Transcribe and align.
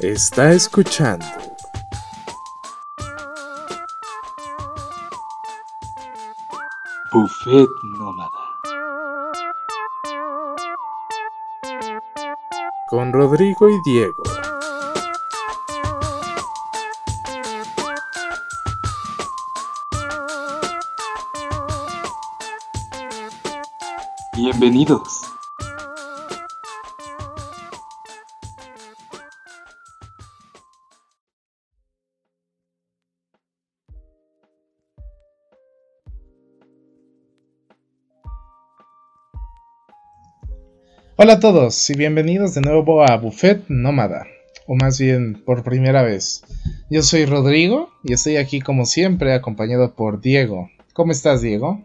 Está 0.00 0.52
escuchando. 0.52 1.26
Buffet 7.12 7.68
Nómada. 7.82 8.30
Con 12.88 13.12
Rodrigo 13.12 13.68
y 13.68 13.80
Diego. 13.84 14.22
Bienvenidos. 24.36 25.27
Hola 41.20 41.32
a 41.32 41.40
todos 41.40 41.90
y 41.90 41.96
bienvenidos 41.96 42.54
de 42.54 42.60
nuevo 42.60 43.02
a 43.02 43.16
Buffet 43.16 43.64
Nómada, 43.66 44.28
o 44.68 44.76
más 44.76 45.00
bien 45.00 45.42
por 45.44 45.64
primera 45.64 46.04
vez. 46.04 46.44
Yo 46.90 47.02
soy 47.02 47.26
Rodrigo 47.26 47.90
y 48.04 48.12
estoy 48.12 48.36
aquí 48.36 48.60
como 48.60 48.86
siempre 48.86 49.34
acompañado 49.34 49.96
por 49.96 50.20
Diego. 50.20 50.70
¿Cómo 50.92 51.10
estás, 51.10 51.42
Diego? 51.42 51.84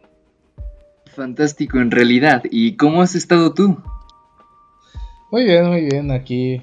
Fantástico 1.16 1.80
en 1.80 1.90
realidad. 1.90 2.44
¿Y 2.52 2.75
cómo 2.75 3.02
has 3.02 3.16
estado 3.16 3.56
tú? 3.56 3.81
Muy 5.31 5.45
bien, 5.45 5.66
muy 5.66 5.81
bien, 5.81 6.12
aquí 6.12 6.62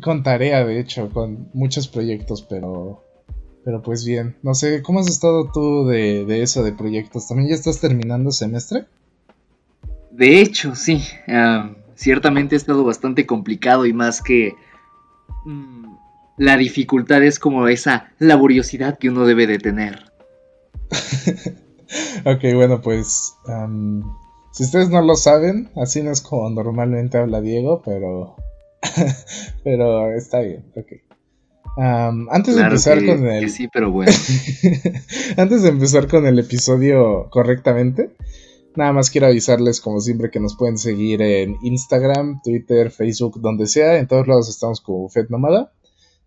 con 0.00 0.22
tarea 0.22 0.64
de 0.64 0.78
hecho, 0.78 1.10
con 1.10 1.48
muchos 1.54 1.88
proyectos, 1.88 2.42
pero 2.42 3.02
pero 3.64 3.82
pues 3.82 4.04
bien. 4.04 4.36
No 4.44 4.54
sé, 4.54 4.80
¿cómo 4.82 5.00
has 5.00 5.08
estado 5.08 5.50
tú 5.52 5.88
de, 5.88 6.24
de 6.24 6.42
eso, 6.42 6.62
de 6.62 6.70
proyectos? 6.70 7.26
¿También 7.26 7.48
ya 7.48 7.56
estás 7.56 7.80
terminando 7.80 8.30
semestre? 8.30 8.84
De 10.12 10.40
hecho, 10.40 10.76
sí. 10.76 11.02
ah, 11.26 11.72
ciertamente 12.02 12.54
ha 12.54 12.58
estado 12.58 12.84
bastante 12.84 13.26
complicado 13.26 13.86
y 13.86 13.92
más 13.92 14.20
que 14.20 14.54
mm, 15.44 15.94
la 16.38 16.56
dificultad 16.56 17.22
es 17.22 17.38
como 17.38 17.68
esa 17.68 18.10
laboriosidad 18.18 18.98
que 18.98 19.08
uno 19.08 19.24
debe 19.24 19.46
de 19.46 19.58
tener. 19.58 20.10
ok, 22.24 22.54
bueno, 22.54 22.80
pues 22.80 23.34
si 24.52 24.64
ustedes 24.64 24.90
no 24.90 25.02
lo 25.02 25.14
saben, 25.14 25.70
así 25.76 26.02
no 26.02 26.10
es 26.10 26.20
como 26.20 26.50
normalmente 26.50 27.18
habla 27.18 27.40
Diego, 27.40 27.82
pero 27.84 28.36
pero 29.64 30.12
está 30.12 30.40
bien, 30.40 30.64
ok. 30.76 30.92
Antes 32.30 32.56
de 32.56 32.62
empezar 32.62 32.98
que- 32.98 33.06
con 33.06 33.22
que 33.22 33.38
el 33.38 33.50
sí, 33.50 33.68
pero 33.72 33.90
bueno. 33.90 34.12
Antes 35.38 35.62
de 35.62 35.68
empezar 35.70 36.06
con 36.08 36.26
el 36.26 36.38
episodio 36.38 37.28
correctamente, 37.30 38.10
nada 38.76 38.92
más 38.92 39.10
quiero 39.10 39.26
avisarles 39.26 39.80
como 39.80 40.00
siempre 40.00 40.30
que 40.30 40.40
nos 40.40 40.56
pueden 40.56 40.78
seguir 40.78 41.22
en 41.22 41.56
Instagram, 41.62 42.40
Twitter, 42.42 42.90
Facebook, 42.90 43.40
donde 43.40 43.66
sea, 43.66 43.98
en 43.98 44.06
todos 44.06 44.26
lados 44.26 44.48
estamos 44.48 44.80
como 44.80 45.00
Buffet 45.00 45.30
Nómada. 45.30 45.72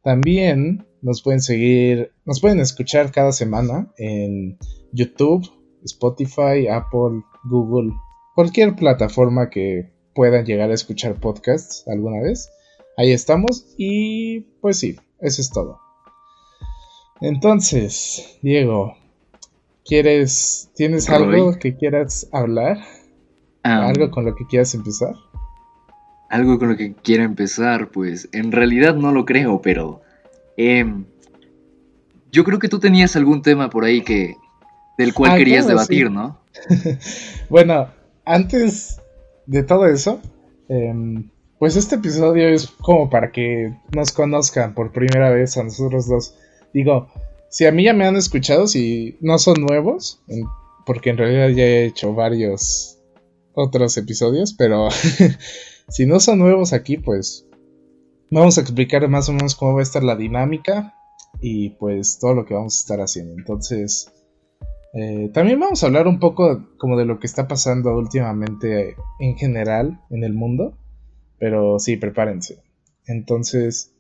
También 0.04 0.86
nos 1.02 1.22
pueden 1.22 1.42
seguir, 1.42 2.12
nos 2.26 2.40
pueden 2.40 2.60
escuchar 2.60 3.12
cada 3.12 3.32
semana 3.32 3.92
en 3.98 4.58
YouTube, 4.92 5.50
Spotify, 5.84 6.68
Apple, 6.70 7.24
Google, 7.44 7.94
cualquier 8.36 8.76
plataforma 8.76 9.50
que 9.50 9.92
puedan 10.14 10.46
llegar 10.46 10.72
a 10.72 10.76
escuchar 10.76 11.20
podcasts 11.20 11.88
alguna 11.88 12.22
vez. 12.22 12.50
Ahí 12.98 13.12
estamos 13.12 13.74
y 13.78 14.42
pues 14.62 14.78
sí, 14.78 14.96
eso 15.20 15.42
es 15.42 15.50
todo. 15.50 15.80
Entonces, 17.22 18.38
Diego, 18.42 18.94
¿quieres, 19.86 20.70
tienes 20.76 21.08
Roy. 21.08 21.36
algo 21.36 21.58
que 21.60 21.76
quieras 21.76 22.28
hablar? 22.32 22.78
Ah, 23.64 23.88
¿Algo 23.88 24.12
con 24.12 24.26
lo 24.26 24.36
que 24.36 24.46
quieras 24.46 24.74
empezar? 24.76 25.14
algo 26.28 26.58
con 26.60 26.70
lo 26.70 26.76
que 26.76 26.94
quiera 26.96 27.24
empezar, 27.24 27.90
pues 27.90 28.28
en 28.34 28.52
realidad 28.52 28.96
no 28.96 29.12
lo 29.12 29.26
creo, 29.26 29.62
pero 29.62 30.02
em, 30.58 31.06
yo 32.32 32.44
creo 32.44 32.60
que 32.60 32.68
tú 32.68 32.80
tenías 32.80 33.16
algún 33.16 33.42
tema 33.42 33.70
por 33.70 33.86
ahí 33.86 34.02
que 34.02 34.36
del 34.98 35.14
cual 35.14 35.32
Ah, 35.34 35.38
querías 35.38 35.66
claro, 35.66 35.80
debatir, 35.80 36.08
sí. 36.08 36.14
¿no? 36.14 36.40
Bueno, 37.50 37.88
antes 38.26 39.00
de 39.46 39.64
todo 39.64 39.86
eso, 39.86 40.20
em, 40.68 41.30
pues 41.60 41.76
este 41.78 41.96
episodio 41.96 42.50
es 42.50 42.68
como 42.68 43.10
para 43.10 43.32
que 43.32 43.74
nos 43.96 44.12
conozcan 44.12 44.74
por 44.74 44.92
primera 44.92 45.30
vez 45.30 45.56
a 45.58 45.64
nosotros 45.64 46.08
dos. 46.10 46.36
Digo, 46.74 47.08
si 47.56 47.66
a 47.66 47.72
mí 47.72 47.86
ya 47.86 47.94
me 47.94 48.06
han 48.06 48.18
escuchado, 48.18 48.68
si 48.68 49.18
no 49.22 49.40
son 49.40 49.62
nuevos, 49.62 50.22
porque 50.86 51.12
en 51.12 51.18
realidad 51.18 51.48
ya 51.56 51.64
he 51.64 51.86
hecho 51.86 52.14
varios 52.14 53.00
otros 53.54 53.96
episodios, 53.96 54.54
pero 54.54 54.90
si 55.88 56.06
no 56.06 56.20
son 56.20 56.40
nuevos 56.40 56.74
aquí, 56.74 56.98
pues 56.98 57.48
vamos 58.30 58.58
a 58.58 58.62
explicar 58.62 59.08
más 59.08 59.30
o 59.30 59.32
menos 59.32 59.56
cómo 59.56 59.76
va 59.76 59.80
a 59.80 59.84
estar 59.84 60.04
la 60.04 60.18
dinámica 60.18 60.96
y 61.40 61.70
pues 61.70 62.20
todo 62.20 62.34
lo 62.34 62.46
que 62.46 62.56
vamos 62.56 62.78
a 62.78 62.82
estar 62.82 63.00
haciendo. 63.00 63.36
Entonces, 63.36 64.12
eh, 64.94 65.32
también 65.34 65.58
vamos 65.58 65.82
a 65.82 65.86
hablar 65.86 66.10
un 66.10 66.20
poco 66.20 66.68
como 66.78 66.98
de 66.98 67.06
lo 67.06 67.20
que 67.22 67.28
está 67.28 67.48
pasando 67.48 67.98
últimamente 67.98 68.98
en 69.22 69.38
general 69.38 70.02
en 70.10 70.26
el 70.26 70.34
mundo. 70.34 70.78
Pero 71.40 71.80
sí, 71.80 71.96
prepárense. 71.96 72.58
Entonces, 73.08 73.96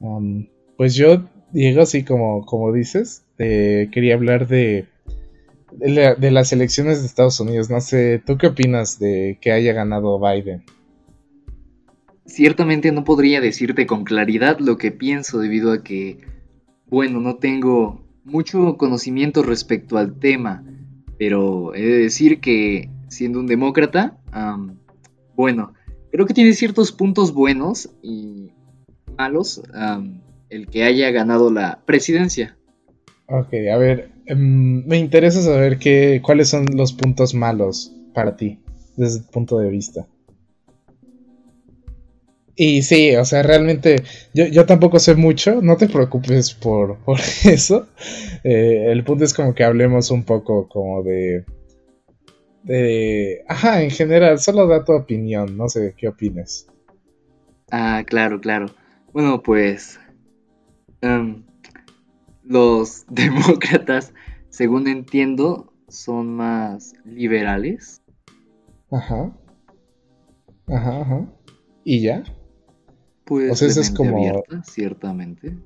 am, 0.00 0.48
pues 0.76 0.96
yo, 0.96 1.28
Diego, 1.52 1.82
así 1.82 2.04
como, 2.04 2.44
como 2.44 2.72
dices, 2.72 3.24
eh, 3.38 3.88
quería 3.92 4.14
hablar 4.14 4.46
de, 4.48 4.86
de, 5.72 5.88
la- 5.88 6.14
de 6.14 6.30
las 6.30 6.52
elecciones 6.52 7.00
de 7.00 7.06
Estados 7.06 7.40
Unidos. 7.40 7.70
No 7.70 7.80
sé, 7.80 8.22
¿tú 8.24 8.36
qué 8.36 8.48
opinas 8.48 8.98
de 8.98 9.38
que 9.40 9.52
haya 9.52 9.72
ganado 9.72 10.18
Biden? 10.20 10.62
Ciertamente 12.26 12.92
no 12.92 13.04
podría 13.04 13.40
decirte 13.40 13.86
con 13.86 14.04
claridad 14.04 14.58
lo 14.60 14.76
que 14.76 14.92
pienso 14.92 15.38
debido 15.38 15.72
a 15.72 15.82
que, 15.82 16.18
bueno, 16.90 17.20
no 17.20 17.36
tengo 17.36 18.02
mucho 18.24 18.76
conocimiento 18.76 19.42
respecto 19.42 19.96
al 19.96 20.18
tema, 20.18 20.62
pero 21.18 21.74
he 21.74 21.80
de 21.80 21.98
decir 21.98 22.40
que 22.40 22.90
siendo 23.08 23.40
un 23.40 23.46
demócrata, 23.46 24.18
bueno, 25.34 25.72
creo 26.12 26.26
que 26.26 26.34
tiene 26.34 26.52
ciertos 26.52 26.92
puntos 26.92 27.32
buenos 27.32 27.88
y 28.02 28.50
malos 29.16 29.62
el 30.50 30.68
que 30.68 30.84
haya 30.84 31.10
ganado 31.10 31.50
la 31.50 31.80
presidencia. 31.84 32.56
Ok, 33.26 33.52
a 33.72 33.76
ver, 33.76 34.10
em, 34.26 34.86
me 34.86 34.98
interesa 34.98 35.42
saber 35.42 35.78
qué, 35.78 36.20
cuáles 36.24 36.48
son 36.48 36.64
los 36.74 36.92
puntos 36.92 37.34
malos 37.34 37.92
para 38.14 38.36
ti, 38.36 38.58
desde 38.96 39.20
tu 39.20 39.30
punto 39.30 39.58
de 39.58 39.68
vista. 39.68 40.06
Y 42.60 42.82
sí, 42.82 43.14
o 43.14 43.24
sea, 43.24 43.44
realmente 43.44 44.02
yo, 44.34 44.46
yo 44.46 44.66
tampoco 44.66 44.98
sé 44.98 45.14
mucho, 45.14 45.62
no 45.62 45.76
te 45.76 45.88
preocupes 45.88 46.54
por, 46.54 46.98
por 47.04 47.20
eso. 47.44 47.86
Eh, 48.42 48.86
el 48.90 49.04
punto 49.04 49.24
es 49.24 49.32
como 49.32 49.54
que 49.54 49.62
hablemos 49.62 50.10
un 50.10 50.24
poco 50.24 50.68
como 50.68 51.04
de... 51.04 51.44
de... 52.64 53.44
Ajá, 53.46 53.82
en 53.82 53.90
general, 53.90 54.40
solo 54.40 54.66
da 54.66 54.84
tu 54.84 54.92
opinión, 54.92 55.56
no 55.56 55.68
sé 55.68 55.94
qué 55.96 56.08
opines. 56.08 56.66
Ah, 57.70 58.02
claro, 58.04 58.40
claro. 58.40 58.66
Bueno, 59.12 59.40
pues 59.40 60.00
em, 61.00 61.44
los 62.44 63.04
demócratas, 63.10 64.12
según 64.50 64.88
entiendo, 64.88 65.72
son 65.88 66.34
más 66.36 66.94
liberales. 67.04 68.02
Ajá. 68.90 69.32
Ajá, 70.66 71.00
ajá. 71.02 71.26
¿Y 71.84 72.02
ya? 72.02 72.22
Pues 73.24 73.52
O 73.52 73.54
sea, 73.56 73.68
es 73.68 73.90
como- 73.90 74.16
abierta, 74.16 74.62
ciertamente. 74.64 75.56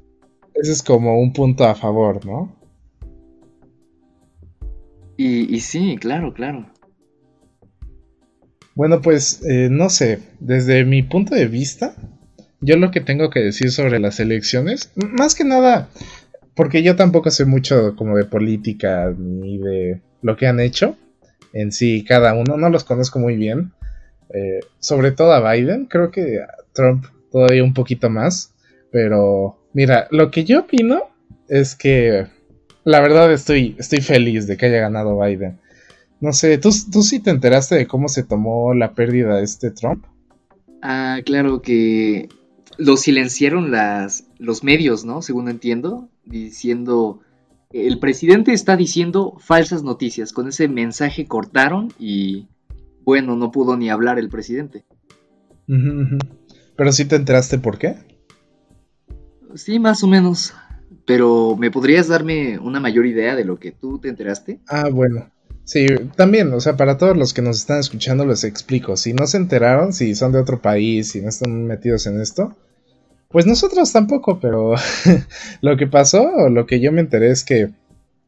Ese 0.55 0.73
es 0.73 0.83
como 0.83 1.19
un 1.21 1.33
punto 1.33 1.65
a 1.65 1.75
favor, 1.75 2.25
¿no? 2.27 2.55
Y, 5.17 5.55
y 5.55 5.61
sí, 5.61 5.97
claro, 6.01 6.33
claro. 6.35 6.67
Bueno, 8.75 9.01
pues 9.01 9.43
eh, 9.45 9.69
no 9.71 9.91
sé, 9.91 10.21
desde 10.41 10.85
mi 10.85 11.03
punto 11.03 11.35
de 11.35 11.47
vista, 11.47 11.95
yo 12.63 12.77
lo 12.77 12.91
que 12.91 13.01
tengo 13.01 13.29
que 13.29 13.41
decir 13.41 13.71
sobre 13.71 13.99
las 13.99 14.21
elecciones, 14.21 14.93
más 14.95 15.35
que 15.35 15.45
nada, 15.45 15.89
porque 16.55 16.83
yo 16.83 16.97
tampoco 16.97 17.31
sé 17.31 17.45
mucho 17.45 17.95
como 17.97 18.17
de 18.17 18.25
política 18.25 19.13
ni 19.17 19.59
de 19.59 20.01
lo 20.23 20.37
que 20.37 20.47
han 20.47 20.61
hecho 20.61 20.97
en 21.53 21.73
sí 21.73 22.05
cada 22.05 22.35
uno, 22.35 22.57
no 22.57 22.71
los 22.71 22.85
conozco 22.85 23.19
muy 23.19 23.37
bien, 23.37 23.73
eh, 24.33 24.61
sobre 24.79 25.11
todo 25.11 25.33
a 25.33 25.53
Biden, 25.53 25.87
creo 25.87 26.11
que 26.11 26.41
a 26.41 26.49
Trump 26.73 27.05
todavía 27.31 27.65
un 27.65 27.75
poquito 27.75 28.09
más, 28.09 28.55
pero 28.91 29.59
mira, 29.73 30.07
lo 30.11 30.31
que 30.31 30.45
yo 30.45 30.61
opino 30.61 31.03
es 31.49 31.75
que 31.75 32.27
la 32.85 33.01
verdad 33.01 33.33
estoy, 33.33 33.77
estoy 33.79 34.01
feliz 34.01 34.47
de 34.47 34.57
que 34.57 34.67
haya 34.67 34.81
ganado 34.81 35.19
Biden. 35.19 35.59
No 36.21 36.33
sé, 36.33 36.57
¿tú, 36.59 36.71
tú 36.93 37.03
sí 37.03 37.19
te 37.21 37.31
enteraste 37.31 37.75
de 37.75 37.87
cómo 37.87 38.09
se 38.09 38.23
tomó 38.23 38.75
la 38.75 38.93
pérdida 38.93 39.37
de 39.37 39.45
este 39.45 39.73
Trump? 39.73 40.05
Ah, 40.81 41.19
claro 41.25 41.61
que 41.63 42.29
lo 42.79 42.97
silenciaron 42.97 43.71
las, 43.71 44.27
los 44.39 44.65
medios, 44.65 45.05
¿no? 45.05 45.23
Según 45.23 45.49
entiendo, 45.49 46.09
diciendo, 46.25 47.21
el 47.71 47.99
presidente 47.99 48.53
está 48.53 48.77
diciendo 48.77 49.37
falsas 49.39 49.83
noticias. 49.83 50.33
Con 50.33 50.49
ese 50.49 50.69
mensaje 50.69 51.27
cortaron 51.27 51.93
y, 51.99 52.49
bueno, 53.05 53.37
no 53.37 53.51
pudo 53.51 53.77
ni 53.77 53.91
hablar 53.91 54.19
el 54.19 54.29
presidente. 54.29 54.85
Pero 55.67 56.93
sí 56.93 57.05
te 57.05 57.17
enteraste 57.17 57.59
por 57.59 57.79
qué. 57.79 57.97
Sí, 59.55 59.79
más 59.79 60.03
o 60.03 60.09
menos. 60.09 60.55
Pero, 61.07 61.57
¿me 61.59 61.71
podrías 61.71 62.09
darme 62.09 62.59
una 62.59 62.79
mayor 62.79 63.07
idea 63.07 63.35
de 63.35 63.45
lo 63.45 63.59
que 63.59 63.73
tú 63.73 63.99
te 63.99 64.09
enteraste? 64.09 64.61
Ah, 64.69 64.89
bueno. 64.93 65.32
Sí, 65.65 65.87
también, 66.17 66.53
o 66.53 66.61
sea, 66.61 66.77
para 66.77 66.99
todos 66.99 67.17
los 67.17 67.33
que 67.33 67.43
nos 67.43 67.59
están 67.59 67.79
escuchando 67.79 68.27
les 68.27 68.45
explico. 68.45 68.97
Si 68.97 69.13
no 69.13 69.27
se 69.27 69.37
enteraron, 69.37 69.93
si 69.93 70.15
son 70.15 70.33
de 70.33 70.41
otro 70.41 70.61
país, 70.61 71.11
si 71.11 71.21
no 71.21 71.29
están 71.29 71.67
metidos 71.67 72.07
en 72.07 72.21
esto, 72.21 72.57
pues 73.29 73.47
nosotros 73.47 73.93
tampoco, 73.93 74.41
pero 74.41 74.75
lo 75.63 75.77
que 75.77 75.87
pasó, 75.87 76.23
o 76.23 76.49
lo 76.49 76.67
que 76.67 76.81
yo 76.81 76.93
me 76.93 77.01
enteré 77.01 77.31
es 77.31 77.45
que, 77.45 77.71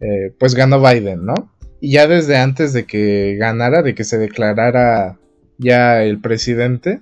eh, 0.01 0.35
pues 0.39 0.55
ganó 0.55 0.81
Biden, 0.81 1.25
¿no? 1.25 1.35
Y 1.81 1.93
ya 1.93 2.07
desde 2.07 2.37
antes 2.37 2.73
de 2.73 2.87
que 2.87 3.37
ganara, 3.37 3.83
de 3.83 3.95
que 3.95 4.05
se 4.05 4.17
declarara 4.17 5.19
ya 5.59 6.03
el 6.03 6.21
presidente, 6.21 7.01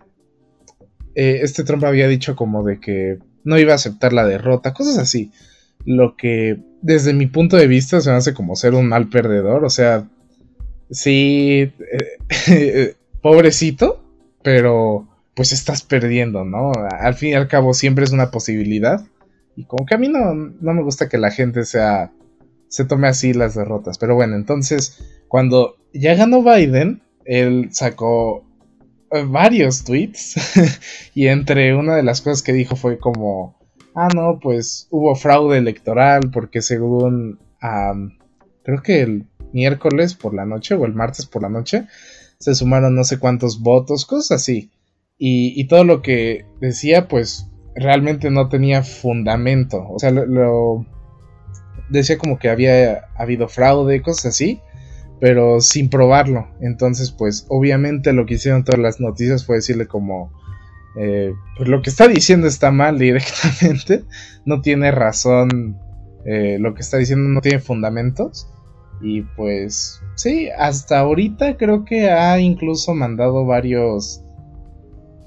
eh, 1.14 1.40
este 1.42 1.62
Trump 1.62 1.84
había 1.84 2.08
dicho 2.08 2.36
como 2.36 2.64
de 2.64 2.80
que 2.80 3.18
no 3.44 3.58
iba 3.58 3.72
a 3.72 3.76
aceptar 3.76 4.12
la 4.12 4.26
derrota, 4.26 4.72
cosas 4.72 4.98
así. 4.98 5.30
Lo 5.84 6.16
que 6.16 6.58
desde 6.80 7.12
mi 7.12 7.26
punto 7.26 7.56
de 7.56 7.66
vista 7.66 8.00
se 8.00 8.10
me 8.10 8.16
hace 8.16 8.34
como 8.34 8.56
ser 8.56 8.74
un 8.74 8.88
mal 8.88 9.08
perdedor, 9.08 9.64
o 9.64 9.70
sea, 9.70 10.08
sí, 10.92 11.72
eh, 12.48 12.94
pobrecito, 13.22 14.04
pero 14.42 15.08
pues 15.34 15.52
estás 15.52 15.82
perdiendo, 15.82 16.44
¿no? 16.44 16.72
Al 16.72 17.14
fin 17.14 17.30
y 17.30 17.34
al 17.34 17.48
cabo 17.48 17.74
siempre 17.74 18.04
es 18.04 18.12
una 18.12 18.30
posibilidad. 18.30 19.04
Y 19.56 19.64
como 19.64 19.86
que 19.86 19.94
a 19.94 19.98
mí 19.98 20.08
no, 20.08 20.34
no 20.34 20.74
me 20.74 20.82
gusta 20.82 21.08
que 21.08 21.18
la 21.18 21.30
gente 21.30 21.64
sea, 21.64 22.12
se 22.68 22.84
tome 22.84 23.08
así 23.08 23.32
las 23.32 23.54
derrotas. 23.54 23.98
Pero 23.98 24.14
bueno, 24.14 24.36
entonces, 24.36 24.98
cuando 25.28 25.76
ya 25.92 26.14
ganó 26.14 26.42
Biden, 26.42 27.02
él 27.24 27.68
sacó 27.72 28.44
eh, 29.10 29.24
varios 29.26 29.84
tweets. 29.84 30.36
y 31.14 31.28
entre 31.28 31.74
una 31.74 31.96
de 31.96 32.02
las 32.02 32.20
cosas 32.20 32.42
que 32.42 32.52
dijo 32.52 32.76
fue 32.76 32.98
como, 32.98 33.58
ah, 33.94 34.08
no, 34.14 34.38
pues 34.40 34.88
hubo 34.90 35.14
fraude 35.14 35.58
electoral 35.58 36.30
porque 36.32 36.62
según, 36.62 37.38
creo 38.64 38.82
que 38.82 39.02
el 39.02 39.26
miércoles 39.52 40.14
por 40.14 40.34
la 40.34 40.44
noche 40.46 40.74
o 40.74 40.84
el 40.86 40.94
martes 40.94 41.26
por 41.26 41.42
la 41.42 41.48
noche, 41.48 41.86
se 42.38 42.54
sumaron 42.54 42.94
no 42.94 43.04
sé 43.04 43.18
cuántos 43.18 43.60
votos, 43.60 44.06
cosas 44.06 44.40
así. 44.42 44.70
Y, 45.18 45.68
todo 45.68 45.84
lo 45.84 46.02
que 46.02 46.46
decía, 46.60 47.06
pues 47.06 47.46
realmente 47.76 48.28
no 48.30 48.48
tenía 48.48 48.82
fundamento. 48.82 49.86
O 49.88 49.98
sea, 50.00 50.10
lo, 50.10 50.26
lo- 50.26 50.86
decía 51.90 52.18
como 52.18 52.38
que 52.38 52.48
había 52.50 53.04
habido 53.16 53.48
fraude, 53.48 54.02
cosas 54.02 54.26
así, 54.26 54.60
pero 55.20 55.60
sin 55.60 55.88
probarlo. 55.88 56.48
Entonces, 56.60 57.12
pues 57.12 57.46
obviamente 57.48 58.12
lo 58.12 58.26
que 58.26 58.34
hicieron 58.34 58.64
todas 58.64 58.80
las 58.80 58.98
noticias 59.00 59.46
fue 59.46 59.56
decirle 59.56 59.86
como, 59.86 60.32
eh, 60.98 61.32
pues 61.56 61.68
lo 61.68 61.82
que 61.82 61.90
está 61.90 62.08
diciendo 62.08 62.46
está 62.48 62.70
mal 62.72 62.98
directamente, 62.98 64.04
no 64.44 64.60
tiene 64.60 64.90
razón, 64.90 65.78
eh, 66.26 66.56
lo 66.58 66.74
que 66.74 66.80
está 66.80 66.96
diciendo 66.98 67.28
no 67.28 67.40
tiene 67.40 67.60
fundamentos. 67.60 68.48
Y 69.00 69.22
pues 69.22 70.00
sí, 70.14 70.48
hasta 70.56 71.00
ahorita 71.00 71.56
creo 71.56 71.84
que 71.84 72.10
ha 72.10 72.38
incluso 72.38 72.94
mandado 72.94 73.44
varios 73.44 74.22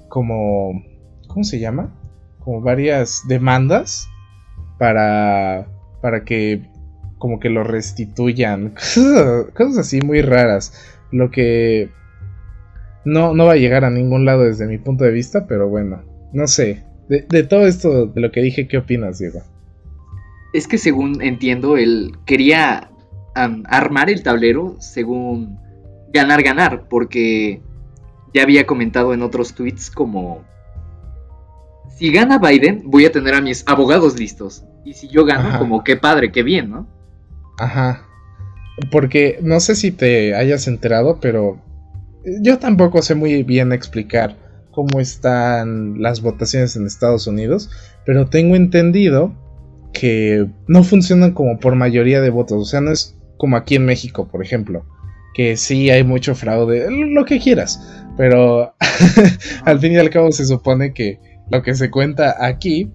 como 0.08 0.82
¿cómo 1.28 1.44
se 1.44 1.58
llama? 1.58 1.94
Como 2.38 2.62
varias 2.62 3.22
demandas 3.28 4.08
para 4.78 5.68
para 6.00 6.24
que 6.24 6.62
como 7.18 7.40
que 7.40 7.50
lo 7.50 7.64
restituyan, 7.64 8.70
cosas, 9.54 9.78
así 9.78 10.00
muy 10.00 10.22
raras, 10.22 10.72
lo 11.10 11.30
que 11.30 11.90
no, 13.04 13.34
no 13.34 13.46
va 13.46 13.52
a 13.52 13.56
llegar 13.56 13.84
a 13.84 13.90
ningún 13.90 14.24
lado 14.24 14.44
desde 14.44 14.66
mi 14.66 14.78
punto 14.78 15.04
de 15.04 15.12
vista, 15.12 15.46
pero 15.46 15.68
bueno, 15.68 16.02
no 16.32 16.46
sé. 16.46 16.84
De, 17.08 17.24
de 17.28 17.42
todo 17.44 17.66
esto, 17.66 18.06
de 18.06 18.20
lo 18.20 18.32
que 18.32 18.42
dije, 18.42 18.66
¿qué 18.66 18.78
opinas, 18.78 19.18
Diego? 19.18 19.40
Es 20.52 20.66
que 20.66 20.76
según 20.76 21.22
entiendo, 21.22 21.76
él 21.76 22.12
quería 22.26 22.90
armar 23.36 24.10
el 24.10 24.22
tablero 24.22 24.76
según 24.80 25.58
ganar, 26.12 26.42
ganar, 26.42 26.88
porque 26.88 27.60
ya 28.32 28.42
había 28.42 28.66
comentado 28.66 29.12
en 29.14 29.22
otros 29.22 29.54
tweets 29.54 29.90
como, 29.90 30.42
si 31.96 32.10
gana 32.12 32.38
Biden, 32.38 32.82
voy 32.86 33.06
a 33.06 33.12
tener 33.12 33.34
a 33.34 33.40
mis 33.40 33.64
abogados 33.66 34.18
listos. 34.18 34.64
Y 34.84 34.94
si 34.94 35.08
yo 35.08 35.24
gano, 35.24 35.48
Ajá. 35.48 35.58
como 35.58 35.82
qué 35.84 35.96
padre, 35.96 36.30
qué 36.32 36.42
bien, 36.42 36.70
¿no? 36.70 36.86
Ajá. 37.58 38.02
Porque 38.90 39.38
no 39.42 39.60
sé 39.60 39.74
si 39.74 39.90
te 39.90 40.34
hayas 40.34 40.68
enterado, 40.68 41.18
pero 41.20 41.58
yo 42.42 42.58
tampoco 42.58 43.02
sé 43.02 43.14
muy 43.14 43.42
bien 43.42 43.72
explicar 43.72 44.36
cómo 44.70 45.00
están 45.00 46.02
las 46.02 46.20
votaciones 46.20 46.76
en 46.76 46.86
Estados 46.86 47.26
Unidos, 47.26 47.70
pero 48.04 48.26
tengo 48.26 48.56
entendido 48.56 49.32
que 49.94 50.46
no 50.68 50.84
funcionan 50.84 51.32
como 51.32 51.58
por 51.58 51.74
mayoría 51.74 52.20
de 52.20 52.28
votos, 52.28 52.60
o 52.60 52.64
sea, 52.66 52.82
no 52.82 52.92
es 52.92 53.15
como 53.36 53.56
aquí 53.56 53.76
en 53.76 53.84
México, 53.84 54.28
por 54.28 54.42
ejemplo, 54.42 54.84
que 55.34 55.56
sí 55.56 55.90
hay 55.90 56.04
mucho 56.04 56.34
fraude, 56.34 56.86
lo 56.90 57.24
que 57.24 57.38
quieras, 57.38 58.04
pero 58.16 58.74
al 59.64 59.78
fin 59.80 59.92
y 59.92 59.96
al 59.96 60.10
cabo 60.10 60.32
se 60.32 60.46
supone 60.46 60.94
que 60.94 61.20
lo 61.50 61.62
que 61.62 61.74
se 61.74 61.90
cuenta 61.90 62.44
aquí 62.44 62.90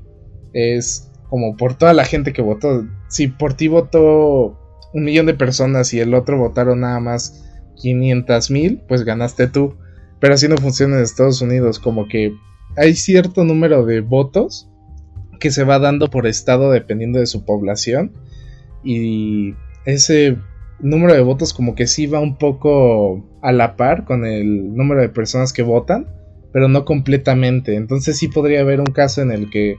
es 0.53 1.11
como 1.29 1.55
por 1.55 1.75
toda 1.75 1.93
la 1.93 2.03
gente 2.03 2.33
que 2.33 2.41
votó. 2.41 2.85
Si 3.07 3.27
por 3.27 3.53
ti 3.53 3.67
votó 3.67 4.59
un 4.93 5.03
millón 5.03 5.27
de 5.27 5.33
personas 5.33 5.93
y 5.93 5.99
el 5.99 6.13
otro 6.13 6.38
votaron 6.38 6.81
nada 6.81 6.99
más 6.99 7.47
500 7.77 8.51
mil, 8.51 8.81
pues 8.88 9.03
ganaste 9.03 9.47
tú. 9.47 9.75
Pero 10.19 10.33
así 10.33 10.47
no 10.47 10.57
funciona 10.57 10.97
en 10.97 11.03
Estados 11.03 11.41
Unidos, 11.41 11.79
como 11.79 12.07
que 12.07 12.33
hay 12.75 12.95
cierto 12.95 13.43
número 13.43 13.85
de 13.85 14.01
votos 14.01 14.69
que 15.39 15.51
se 15.51 15.63
va 15.63 15.79
dando 15.79 16.09
por 16.09 16.27
estado 16.27 16.71
dependiendo 16.71 17.19
de 17.19 17.25
su 17.25 17.43
población 17.45 18.11
y 18.83 19.55
ese 19.85 20.38
número 20.79 21.13
de 21.13 21.21
votos 21.21 21.53
como 21.53 21.75
que 21.75 21.88
sí 21.88 22.07
va 22.07 22.19
un 22.19 22.38
poco 22.38 23.23
a 23.41 23.51
la 23.51 23.75
par 23.75 24.05
con 24.05 24.25
el 24.25 24.75
número 24.75 25.01
de 25.01 25.09
personas 25.09 25.53
que 25.53 25.63
votan, 25.63 26.07
pero 26.51 26.67
no 26.67 26.85
completamente. 26.85 27.75
Entonces 27.75 28.17
sí 28.17 28.27
podría 28.27 28.61
haber 28.61 28.79
un 28.79 28.88
caso 28.88 29.21
en 29.21 29.31
el 29.31 29.50
que 29.50 29.77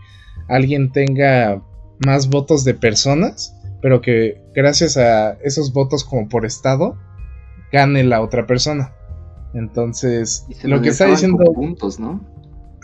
alguien 0.48 0.92
tenga 0.92 1.62
más 2.04 2.28
votos 2.28 2.64
de 2.64 2.74
personas, 2.74 3.56
pero 3.80 4.00
que 4.00 4.40
gracias 4.54 4.96
a 4.96 5.32
esos 5.42 5.72
votos 5.72 6.04
como 6.04 6.28
por 6.28 6.46
estado 6.46 6.96
gane 7.72 8.04
la 8.04 8.20
otra 8.20 8.46
persona. 8.46 8.92
Entonces, 9.54 10.46
Y 10.48 10.54
se 10.54 10.68
lo 10.68 10.80
que 10.80 10.90
está 10.90 11.06
diciendo 11.06 11.44
con 11.44 11.54
puntos, 11.54 12.00
¿no? 12.00 12.20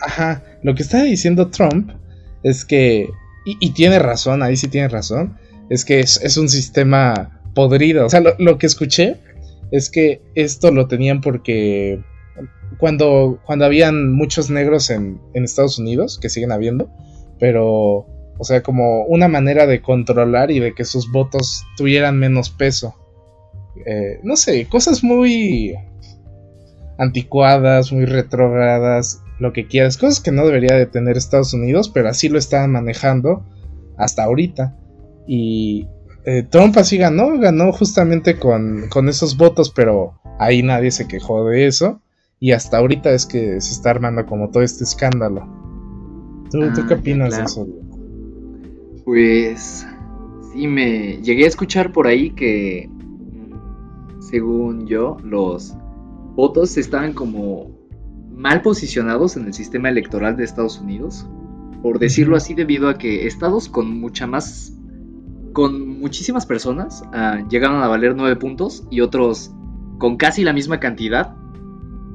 Ajá, 0.01 0.43
lo 0.63 0.75
que 0.75 0.83
está 0.83 1.03
diciendo 1.03 1.49
Trump 1.49 1.91
es 2.43 2.63
que, 2.63 3.09
y, 3.45 3.57
y 3.59 3.71
tiene 3.71 3.99
razón, 3.99 4.43
ahí 4.43 4.55
sí 4.55 4.67
tiene 4.67 4.87
razón, 4.87 5.37
es 5.69 5.85
que 5.85 5.99
es, 5.99 6.37
un 6.37 6.49
sistema 6.49 7.41
podrido. 7.53 8.05
O 8.05 8.09
sea, 8.09 8.21
lo, 8.37 8.57
que 8.57 8.65
escuché 8.65 9.17
es 9.71 9.89
que 9.89 10.21
esto 10.35 10.71
lo 10.71 10.87
tenían 10.87 11.21
porque 11.21 12.01
cuando, 12.77 13.39
cuando 13.45 13.65
habían 13.65 14.13
muchos 14.13 14.49
negros 14.49 14.89
en, 14.89 15.19
en 15.33 15.43
Estados 15.43 15.79
Unidos, 15.79 16.19
que 16.19 16.29
siguen 16.29 16.51
habiendo, 16.51 16.89
pero, 17.39 18.05
o 18.37 18.43
sea, 18.43 18.63
como 18.63 19.05
una 19.05 19.27
manera 19.27 19.65
de 19.65 19.81
controlar 19.81 20.51
y 20.51 20.59
de 20.59 20.73
que 20.73 20.85
sus 20.85 21.11
votos 21.11 21.63
tuvieran 21.77 22.17
menos 22.17 22.49
peso. 22.49 22.95
Eh, 23.85 24.19
no 24.23 24.35
sé, 24.35 24.67
cosas 24.67 25.03
muy 25.03 25.75
anticuadas, 26.97 27.93
muy 27.93 28.05
retrógradas, 28.05 29.21
lo 29.39 29.53
que 29.53 29.67
quieras, 29.67 29.97
cosas 29.97 30.19
que 30.19 30.31
no 30.31 30.45
debería 30.45 30.75
de 30.75 30.85
tener 30.85 31.15
Estados 31.15 31.53
Unidos, 31.53 31.89
pero 31.89 32.09
así 32.09 32.27
lo 32.27 32.37
estaban 32.37 32.71
manejando 32.71 33.45
hasta 33.97 34.23
ahorita. 34.23 34.75
Y 35.31 35.87
eh, 36.25 36.41
Trump 36.49 36.75
así 36.77 36.97
ganó, 36.97 37.37
ganó 37.37 37.71
justamente 37.71 38.39
con, 38.39 38.89
con 38.89 39.07
esos 39.07 39.37
votos, 39.37 39.69
pero 39.69 40.19
ahí 40.39 40.63
nadie 40.63 40.89
se 40.89 41.07
quejó 41.07 41.45
de 41.45 41.67
eso. 41.67 42.01
Y 42.39 42.53
hasta 42.53 42.79
ahorita 42.79 43.11
es 43.11 43.27
que 43.27 43.61
se 43.61 43.73
está 43.73 43.91
armando 43.91 44.25
como 44.25 44.49
todo 44.49 44.63
este 44.63 44.83
escándalo. 44.83 45.47
¿Tú, 46.49 46.73
¿tú 46.73 46.81
Ah, 46.81 46.85
qué 46.87 46.95
ya, 46.95 46.95
opinas 46.95 47.37
de 47.37 47.43
eso? 47.43 47.67
Pues 49.05 49.85
sí, 50.51 50.65
me 50.67 51.21
llegué 51.21 51.43
a 51.43 51.47
escuchar 51.47 51.91
por 51.91 52.07
ahí 52.07 52.31
que, 52.31 52.89
según 54.19 54.87
yo, 54.87 55.17
los 55.23 55.75
votos 56.35 56.75
estaban 56.75 57.13
como 57.13 57.77
mal 58.31 58.63
posicionados 58.63 59.37
en 59.37 59.45
el 59.45 59.53
sistema 59.53 59.89
electoral 59.89 60.37
de 60.37 60.43
Estados 60.43 60.79
Unidos, 60.79 61.29
por 61.83 61.99
decirlo 61.99 62.35
así, 62.35 62.55
debido 62.55 62.89
a 62.89 62.97
que 62.97 63.27
estados 63.27 63.69
con 63.69 63.99
mucha 63.99 64.25
más, 64.25 64.73
con 65.59 65.99
muchísimas 65.99 66.45
personas 66.45 67.03
ah, 67.11 67.43
llegaron 67.49 67.83
a 67.83 67.89
valer 67.89 68.15
nueve 68.15 68.37
puntos 68.37 68.85
y 68.89 69.01
otros 69.01 69.51
con 69.97 70.15
casi 70.15 70.45
la 70.45 70.53
misma 70.53 70.79
cantidad 70.79 71.35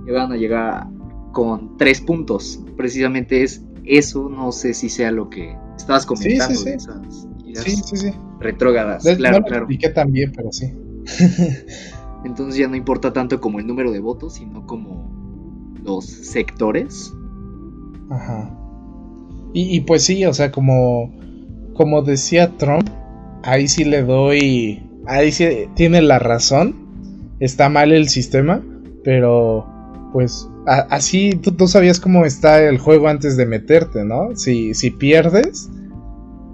llegaron 0.06 0.32
a 0.32 0.36
llegar 0.38 0.86
con 1.32 1.76
tres 1.76 2.00
puntos. 2.00 2.64
Precisamente 2.78 3.42
es 3.42 3.62
eso 3.84 4.30
no 4.30 4.50
sé 4.50 4.72
si 4.72 4.88
sea 4.88 5.10
lo 5.10 5.28
que 5.28 5.54
estabas 5.76 6.06
comentando 6.06 6.54
sí, 6.54 6.64
sí. 6.64 6.70
de 6.70 6.74
esas 6.76 7.28
ideas 7.44 7.64
Sí, 7.64 7.76
sí, 7.84 7.96
sí. 7.98 8.12
retrógradas. 8.40 9.04
De- 9.04 9.14
claro, 9.14 9.40
no 9.40 9.44
claro. 9.44 9.66
bien, 9.66 10.32
pero 10.34 10.50
sí. 10.50 10.72
Entonces 12.24 12.56
ya 12.56 12.66
no 12.66 12.76
importa 12.76 13.12
tanto 13.12 13.42
como 13.42 13.58
el 13.58 13.66
número 13.66 13.92
de 13.92 14.00
votos, 14.00 14.36
sino 14.36 14.66
como 14.66 15.76
los 15.84 16.06
sectores. 16.06 17.12
Ajá. 18.08 18.58
Y, 19.52 19.76
y 19.76 19.80
pues 19.82 20.02
sí, 20.02 20.24
o 20.24 20.32
sea, 20.32 20.50
como, 20.50 21.12
como 21.74 22.00
decía 22.00 22.56
Trump, 22.56 22.88
ahí 23.44 23.68
sí 23.68 23.84
le 23.84 24.02
doy, 24.02 24.82
ahí 25.06 25.30
sí 25.32 25.68
tiene 25.74 26.02
la 26.02 26.18
razón, 26.18 26.74
está 27.40 27.68
mal 27.68 27.92
el 27.92 28.08
sistema, 28.08 28.62
pero 29.04 29.66
pues 30.12 30.48
a- 30.66 30.86
así 30.90 31.30
tú, 31.42 31.52
tú 31.52 31.66
sabías 31.68 32.00
cómo 32.00 32.24
está 32.24 32.62
el 32.62 32.78
juego 32.78 33.08
antes 33.08 33.36
de 33.36 33.46
meterte, 33.46 34.04
¿no? 34.04 34.34
Si, 34.34 34.74
si 34.74 34.90
pierdes, 34.90 35.70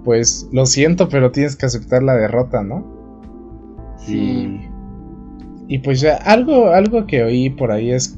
pues 0.03 0.47
lo 0.51 0.65
siento, 0.65 1.09
pero 1.09 1.31
tienes 1.31 1.55
que 1.55 1.65
aceptar 1.65 2.03
la 2.03 2.15
derrota, 2.15 2.63
¿no? 2.63 2.85
Sí. 4.05 4.15
Y, 5.67 5.75
y 5.75 5.77
pues 5.79 6.01
ya, 6.01 6.15
algo, 6.15 6.69
algo 6.71 7.05
que 7.05 7.23
oí 7.23 7.49
por 7.51 7.71
ahí 7.71 7.91
es 7.91 8.17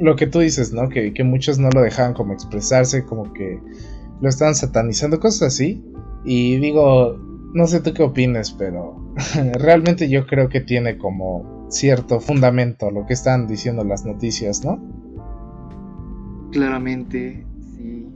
lo 0.00 0.16
que 0.16 0.26
tú 0.26 0.40
dices, 0.40 0.72
¿no? 0.72 0.88
Que, 0.88 1.12
que 1.14 1.24
muchos 1.24 1.58
no 1.58 1.68
lo 1.70 1.82
dejaban 1.82 2.14
como 2.14 2.32
expresarse, 2.32 3.04
como 3.04 3.32
que 3.32 3.58
lo 4.20 4.28
estaban 4.28 4.54
satanizando, 4.54 5.20
cosas 5.20 5.54
así. 5.54 5.82
Y 6.24 6.56
digo, 6.56 7.16
no 7.52 7.66
sé 7.66 7.80
tú 7.82 7.92
qué 7.94 8.02
opines, 8.02 8.52
pero 8.52 9.02
realmente 9.54 10.08
yo 10.08 10.26
creo 10.26 10.48
que 10.48 10.60
tiene 10.60 10.98
como 10.98 11.52
cierto 11.68 12.20
fundamento 12.20 12.90
lo 12.90 13.06
que 13.06 13.14
están 13.14 13.46
diciendo 13.46 13.84
las 13.84 14.04
noticias, 14.04 14.64
¿no? 14.64 14.84
Claramente, 16.52 17.50
sí. 17.58 18.14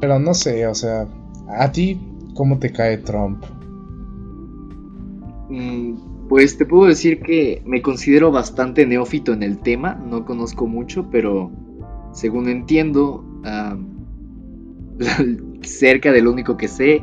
Pero 0.00 0.18
no 0.18 0.34
sé, 0.34 0.66
o 0.66 0.74
sea, 0.74 1.06
a 1.46 1.70
ti, 1.70 2.00
¿cómo 2.34 2.58
te 2.58 2.72
cae 2.72 2.98
Trump? 2.98 3.44
Mm, 5.48 6.26
Pues 6.28 6.58
te 6.58 6.66
puedo 6.66 6.86
decir 6.88 7.22
que 7.22 7.62
me 7.64 7.80
considero 7.82 8.30
bastante 8.30 8.86
neófito 8.86 9.32
en 9.32 9.42
el 9.42 9.62
tema, 9.62 9.94
no 9.94 10.24
conozco 10.26 10.66
mucho, 10.66 11.08
pero 11.10 11.56
según 12.12 12.48
entiendo, 12.48 13.30
am, 13.42 14.08
cerca 15.62 16.12
de 16.12 16.22
lo 16.22 16.32
único 16.32 16.56
que 16.56 16.68
sé, 16.68 17.02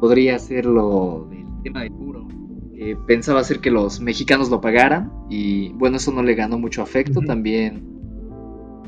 podría 0.00 0.38
ser 0.38 0.66
lo 0.66 1.26
del 1.30 1.46
tema 1.62 1.82
de 1.82 1.90
puro. 1.90 2.26
que 2.74 2.96
pensaba 3.06 3.44
ser 3.44 3.60
que 3.60 3.70
los 3.70 4.00
mexicanos 4.00 4.50
lo 4.50 4.60
pagaran 4.60 5.12
y 5.28 5.72
bueno, 5.74 5.96
eso 5.98 6.12
no 6.12 6.22
le 6.22 6.34
ganó 6.34 6.58
mucho 6.58 6.82
afecto. 6.82 7.22
También 7.22 7.86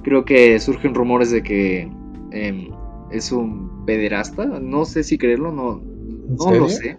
creo 0.02 0.25
que 0.25 0.59
surgen 0.61 0.94
rumores 0.94 1.30
de 1.30 1.42
que 1.42 1.90
em, 2.30 2.68
es 3.11 3.32
un 3.32 3.85
pederasta, 3.87 4.47
no 4.47 4.85
sé 4.85 5.04
si 5.04 5.18
creerlo, 5.18 5.52
no, 5.52 5.82
¿En 6.28 6.37
no 6.38 6.52
lo 6.52 6.68
sé. 6.68 6.99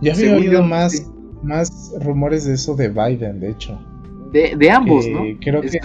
Yo 0.00 0.12
había 0.12 0.14
Según 0.14 0.36
oído 0.36 0.62
yo, 0.62 0.62
más, 0.62 0.92
sí. 0.92 1.04
más 1.42 1.92
rumores 2.00 2.44
de 2.44 2.54
eso 2.54 2.74
de 2.76 2.88
Biden, 2.88 3.40
de 3.40 3.50
hecho. 3.50 3.78
De, 4.32 4.54
de 4.56 4.70
ambos, 4.70 5.04
que 5.06 5.10
¿no? 5.10 5.30
Creo 5.40 5.62
Es- 5.62 5.72
que, 5.72 5.78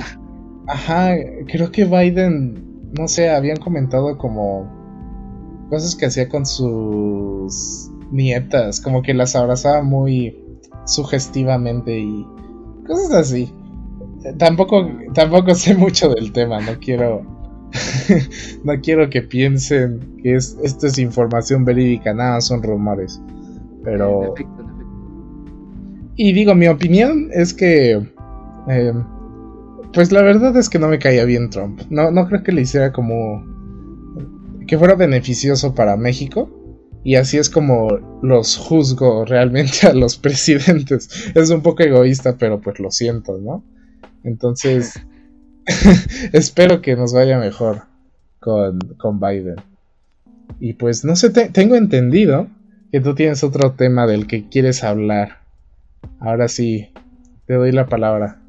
ajá, 0.68 1.16
creo 1.48 1.72
que 1.72 1.86
Biden, 1.86 2.92
no 2.98 3.08
sé, 3.08 3.30
habían 3.30 3.58
comentado 3.58 4.18
como 4.18 4.75
cosas 5.70 5.96
que 5.96 6.06
hacía 6.06 6.30
con 6.30 6.46
sus 6.46 7.92
nietas, 8.12 8.80
como 8.82 9.02
que 9.02 9.14
las 9.14 9.36
abrazaba 9.36 9.82
muy 9.82 10.38
sugestivamente 10.86 12.00
y 12.00 12.26
cosas 12.88 13.12
así. 13.12 13.54
Tampoco, 14.38 14.88
tampoco 15.14 15.54
sé 15.56 15.76
mucho 15.76 16.10
del 16.10 16.32
tema, 16.32 16.60
no 16.62 16.80
quiero, 16.80 17.24
no 18.64 18.74
quiero 18.82 19.10
que 19.10 19.22
piensen 19.22 20.18
que 20.22 20.36
es, 20.36 20.58
esto 20.64 20.88
es 20.88 20.98
información 20.98 21.66
verídica, 21.66 22.14
nada, 22.14 22.42
son 22.42 22.64
rumores. 22.64 23.22
Pero 23.84 24.34
y 26.16 26.34
digo, 26.34 26.56
mi 26.56 26.68
opinión 26.68 27.30
es 27.34 27.54
que. 27.54 28.02
eh, 28.70 28.94
pues 29.94 30.12
la 30.12 30.22
verdad 30.22 30.56
es 30.58 30.70
que 30.70 30.80
no 30.80 30.88
me 30.88 31.00
caía 31.00 31.26
bien 31.26 31.50
Trump. 31.50 31.82
No, 31.90 32.12
no 32.12 32.28
creo 32.28 32.44
que 32.44 32.52
le 32.52 32.62
hiciera 32.62 32.92
como. 32.92 33.44
Que 34.68 34.78
fuera 34.78 34.96
beneficioso 34.96 35.74
para 35.76 35.98
México. 35.98 36.50
Y 37.04 37.16
así 37.16 37.38
es 37.38 37.50
como 37.52 38.20
los 38.24 38.58
juzgo 38.58 39.26
realmente 39.26 39.86
a 39.88 39.94
los 39.94 40.18
presidentes. 40.20 41.32
Es 41.36 41.50
un 41.52 41.62
poco 41.62 41.84
egoísta, 41.84 42.38
pero 42.38 42.60
pues 42.62 42.80
lo 42.80 42.92
siento, 42.92 43.38
¿no? 43.38 43.64
Entonces. 44.24 44.94
espero 46.34 46.82
que 46.82 46.96
nos 46.96 47.14
vaya 47.14 47.40
mejor 47.40 47.84
con, 48.40 48.80
con 48.98 49.20
Biden. 49.20 49.56
Y 50.60 50.74
pues 50.74 51.04
no 51.04 51.16
sé, 51.16 51.32
te- 51.32 51.50
tengo 51.50 51.76
entendido 51.76 52.48
que 52.92 53.02
tú 53.02 53.16
tienes 53.16 53.44
otro 53.44 53.72
tema 53.74 54.06
del 54.08 54.28
que 54.28 54.48
quieres 54.48 54.84
hablar. 54.84 55.40
Ahora 56.20 56.48
sí, 56.48 56.90
te 57.48 57.56
doy 57.56 57.72
la 57.72 57.88
palabra. 57.88 58.40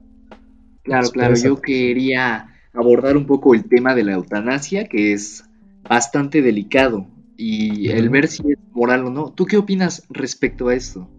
Claro, 0.82 1.08
claro, 1.11 1.35
yo 1.37 1.61
quería 1.61 2.49
abordar 2.75 3.16
un 3.16 3.26
poco 3.26 3.54
el 3.54 3.64
tema 3.64 3.94
de 3.94 4.04
la 4.04 4.12
eutanasia, 4.12 4.87
que 4.87 5.14
es 5.14 5.44
bastante 5.88 6.43
delicado, 6.43 7.07
y 7.37 7.88
el 7.90 8.09
ver 8.09 8.28
si 8.28 8.43
es 8.50 8.59
moral 8.73 9.07
o 9.07 9.11
no. 9.11 9.33
¿Tú 9.33 9.45
qué 9.47 9.57
opinas 9.57 10.05
respecto 10.09 10.69
a 10.69 10.75
esto? 10.75 11.11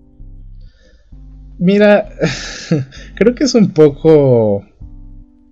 Mira, 1.60 2.10
creo 3.16 3.36
que 3.36 3.44
es 3.44 3.56
un 3.56 3.72
poco. 3.72 4.66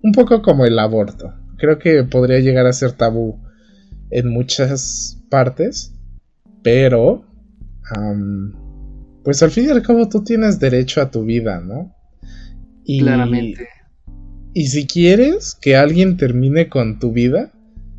un 0.02 0.12
poco 0.12 0.42
como 0.42 0.64
el 0.64 0.78
aborto. 0.78 1.34
Creo 1.58 1.78
que 1.78 2.04
podría 2.04 2.40
llegar 2.40 2.66
a 2.66 2.72
ser 2.72 2.92
tabú 2.92 3.40
en 4.10 4.28
muchas 4.28 5.22
partes, 5.30 5.94
pero. 6.62 7.24
pues 9.24 9.42
al 9.42 9.50
fin 9.50 9.66
y 9.66 9.70
al 9.70 9.82
cabo 9.82 10.08
tú 10.08 10.22
tienes 10.22 10.60
derecho 10.60 11.00
a 11.00 11.10
tu 11.10 11.24
vida, 11.24 11.60
¿no? 11.60 11.94
Y, 12.84 13.00
Claramente. 13.00 13.68
Y 14.54 14.68
si 14.68 14.86
quieres 14.86 15.54
que 15.60 15.76
alguien 15.76 16.16
termine 16.16 16.68
con 16.68 16.98
tu 16.98 17.12
vida, 17.12 17.52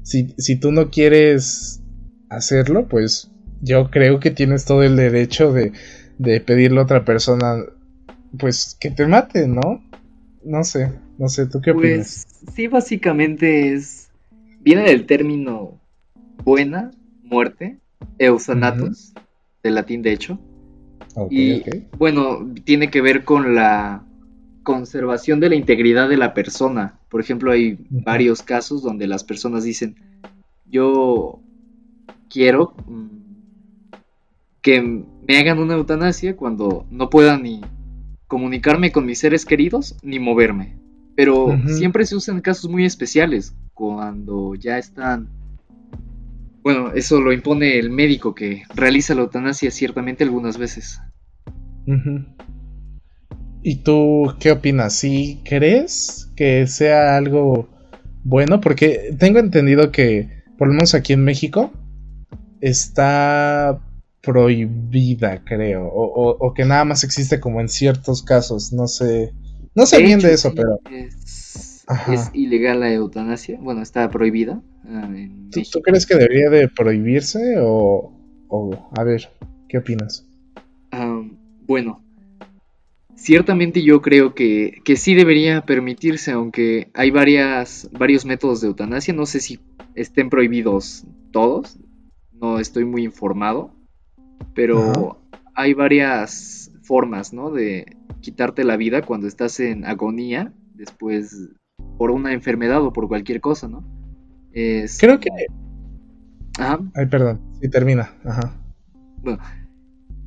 si, 0.07 0.33
si 0.37 0.55
tú 0.55 0.71
no 0.71 0.89
quieres 0.89 1.81
hacerlo, 2.29 2.87
pues 2.87 3.29
yo 3.61 3.91
creo 3.91 4.21
que 4.21 4.31
tienes 4.31 4.63
todo 4.63 4.83
el 4.83 4.95
derecho 4.95 5.51
de, 5.51 5.73
de 6.17 6.39
pedirle 6.39 6.79
a 6.79 6.83
otra 6.83 7.03
persona, 7.03 7.57
pues 8.39 8.77
que 8.79 8.89
te 8.89 9.05
mate, 9.05 9.49
¿no? 9.49 9.83
No 10.45 10.63
sé, 10.63 10.93
no 11.17 11.27
sé, 11.27 11.47
¿tú 11.47 11.59
qué 11.59 11.71
opinas? 11.71 12.25
Pues 12.25 12.55
sí, 12.55 12.67
básicamente 12.67 13.73
es. 13.73 14.09
Viene 14.61 14.83
del 14.83 15.05
término 15.05 15.77
buena, 16.41 16.91
muerte, 17.21 17.77
eusanatos, 18.17 19.13
del 19.61 19.75
latín 19.75 20.03
de 20.03 20.13
hecho. 20.13 20.39
Ok, 21.15 21.33
y 21.33 21.59
ok. 21.59 21.67
bueno, 21.97 22.49
tiene 22.63 22.89
que 22.89 23.01
ver 23.01 23.25
con 23.25 23.55
la 23.55 24.06
conservación 24.67 25.39
de 25.39 25.47
la 25.47 25.55
integridad 25.55 26.09
de 26.09 26.17
la 26.17 26.33
persona. 26.33 26.99
Por 27.07 27.21
ejemplo, 27.21 27.53
hay 27.53 27.77
varios 27.89 28.41
casos 28.41 28.83
donde 28.83 29.07
las 29.07 29.23
personas 29.23 29.63
dicen, 29.63 29.95
yo 30.65 31.39
quiero 32.29 32.75
mm, 32.85 33.07
que 34.61 34.81
me 34.81 35.37
hagan 35.37 35.59
una 35.59 35.75
eutanasia 35.75 36.35
cuando 36.35 36.85
no 36.91 37.09
pueda 37.09 37.37
ni 37.37 37.61
comunicarme 38.27 38.91
con 38.91 39.05
mis 39.05 39.19
seres 39.19 39.45
queridos 39.45 39.95
ni 40.03 40.19
moverme. 40.19 40.75
Pero 41.15 41.57
siempre 41.67 42.05
se 42.05 42.17
usan 42.17 42.41
casos 42.41 42.69
muy 42.69 42.83
especiales, 42.83 43.55
cuando 43.73 44.53
ya 44.55 44.77
están... 44.77 45.29
Bueno, 46.61 46.91
eso 46.93 47.21
lo 47.21 47.31
impone 47.31 47.79
el 47.79 47.89
médico 47.89 48.35
que 48.35 48.63
realiza 48.75 49.15
la 49.15 49.21
eutanasia 49.21 49.71
ciertamente 49.71 50.25
algunas 50.25 50.57
veces. 50.57 50.99
¿Y 53.67 53.75
tú 53.83 54.33
qué 54.39 54.51
opinas? 54.51 54.93
¿Sí 54.93 55.41
crees 55.43 56.31
que 56.37 56.67
sea 56.67 57.17
algo 57.17 57.67
bueno? 58.23 58.61
Porque 58.61 59.13
tengo 59.19 59.39
entendido 59.39 59.91
que, 59.91 60.29
por 60.57 60.69
lo 60.69 60.73
menos 60.73 60.93
aquí 60.93 61.11
en 61.11 61.25
México, 61.25 61.71
está 62.61 63.77
prohibida, 64.21 65.43
creo. 65.43 65.85
O, 65.87 66.05
o- 66.05 66.37
o 66.47 66.53
que 66.53 66.63
nada 66.63 66.85
más 66.85 67.03
existe 67.03 67.41
como 67.41 67.59
en 67.59 67.67
ciertos 67.67 68.23
casos. 68.23 68.71
No 68.71 68.87
sé. 68.87 69.33
No 69.75 69.85
sé 69.85 69.97
De 69.97 70.03
bien 70.03 70.19
hecho, 70.19 70.27
de 70.27 70.33
eso, 70.33 70.49
sí, 70.49 70.55
pero 70.55 70.79
Es, 70.89 72.31
ilegal 72.33 72.79
la 72.79 72.93
eutanasia. 72.93 73.59
Bueno, 73.61 73.81
está 73.81 74.09
prohibida 74.09 74.61
ah, 74.85 75.09
en 75.13 75.49
¿tú, 75.51 75.59
México. 75.59 75.79
tú 75.79 75.81
crees 75.81 76.05
que 76.05 76.15
debería 76.15 76.49
de 76.49 76.69
prohibirse? 76.69 77.55
O, 77.59 78.13
o 78.47 78.89
a 78.97 79.03
ver, 79.03 79.29
¿qué 79.67 79.77
opinas? 79.77 80.25
Ah, 80.91 81.21
bueno, 81.67 82.01
ciertamente 83.17 83.83
yo 83.83 84.01
creo 84.01 84.33
que, 84.33 84.79
que 84.85 84.95
sí 84.95 85.15
debería 85.15 85.65
permitirse, 85.65 86.31
aunque 86.31 86.89
hay 86.93 87.11
varias, 87.11 87.89
varios 87.91 88.25
métodos 88.25 88.61
de 88.61 88.67
eutanasia. 88.67 89.13
No 89.13 89.25
sé 89.25 89.41
si 89.41 89.59
estén 89.95 90.29
prohibidos 90.29 91.05
todos. 91.31 91.77
No 92.31 92.59
estoy 92.59 92.85
muy 92.85 93.03
informado. 93.03 93.73
Pero 94.53 95.19
hay 95.55 95.73
varias 95.73 96.71
formas, 96.83 97.33
¿no? 97.33 97.51
De 97.51 97.97
quitarte 98.21 98.63
la 98.63 98.77
vida 98.77 99.01
cuando 99.01 99.27
estás 99.27 99.59
en 99.59 99.83
agonía, 99.85 100.53
después 100.75 101.49
por 101.97 102.11
una 102.11 102.33
enfermedad 102.33 102.83
o 102.83 102.93
por 102.93 103.07
cualquier 103.07 103.41
cosa, 103.41 103.67
¿no? 103.67 103.83
Es, 104.51 104.99
Creo 104.99 105.19
que. 105.19 105.29
Ajá. 106.59 106.79
Ay, 106.95 107.07
perdón. 107.07 107.41
Sí, 107.59 107.69
termina. 107.69 108.13
Ajá. 108.23 108.53
Bueno, 109.23 109.39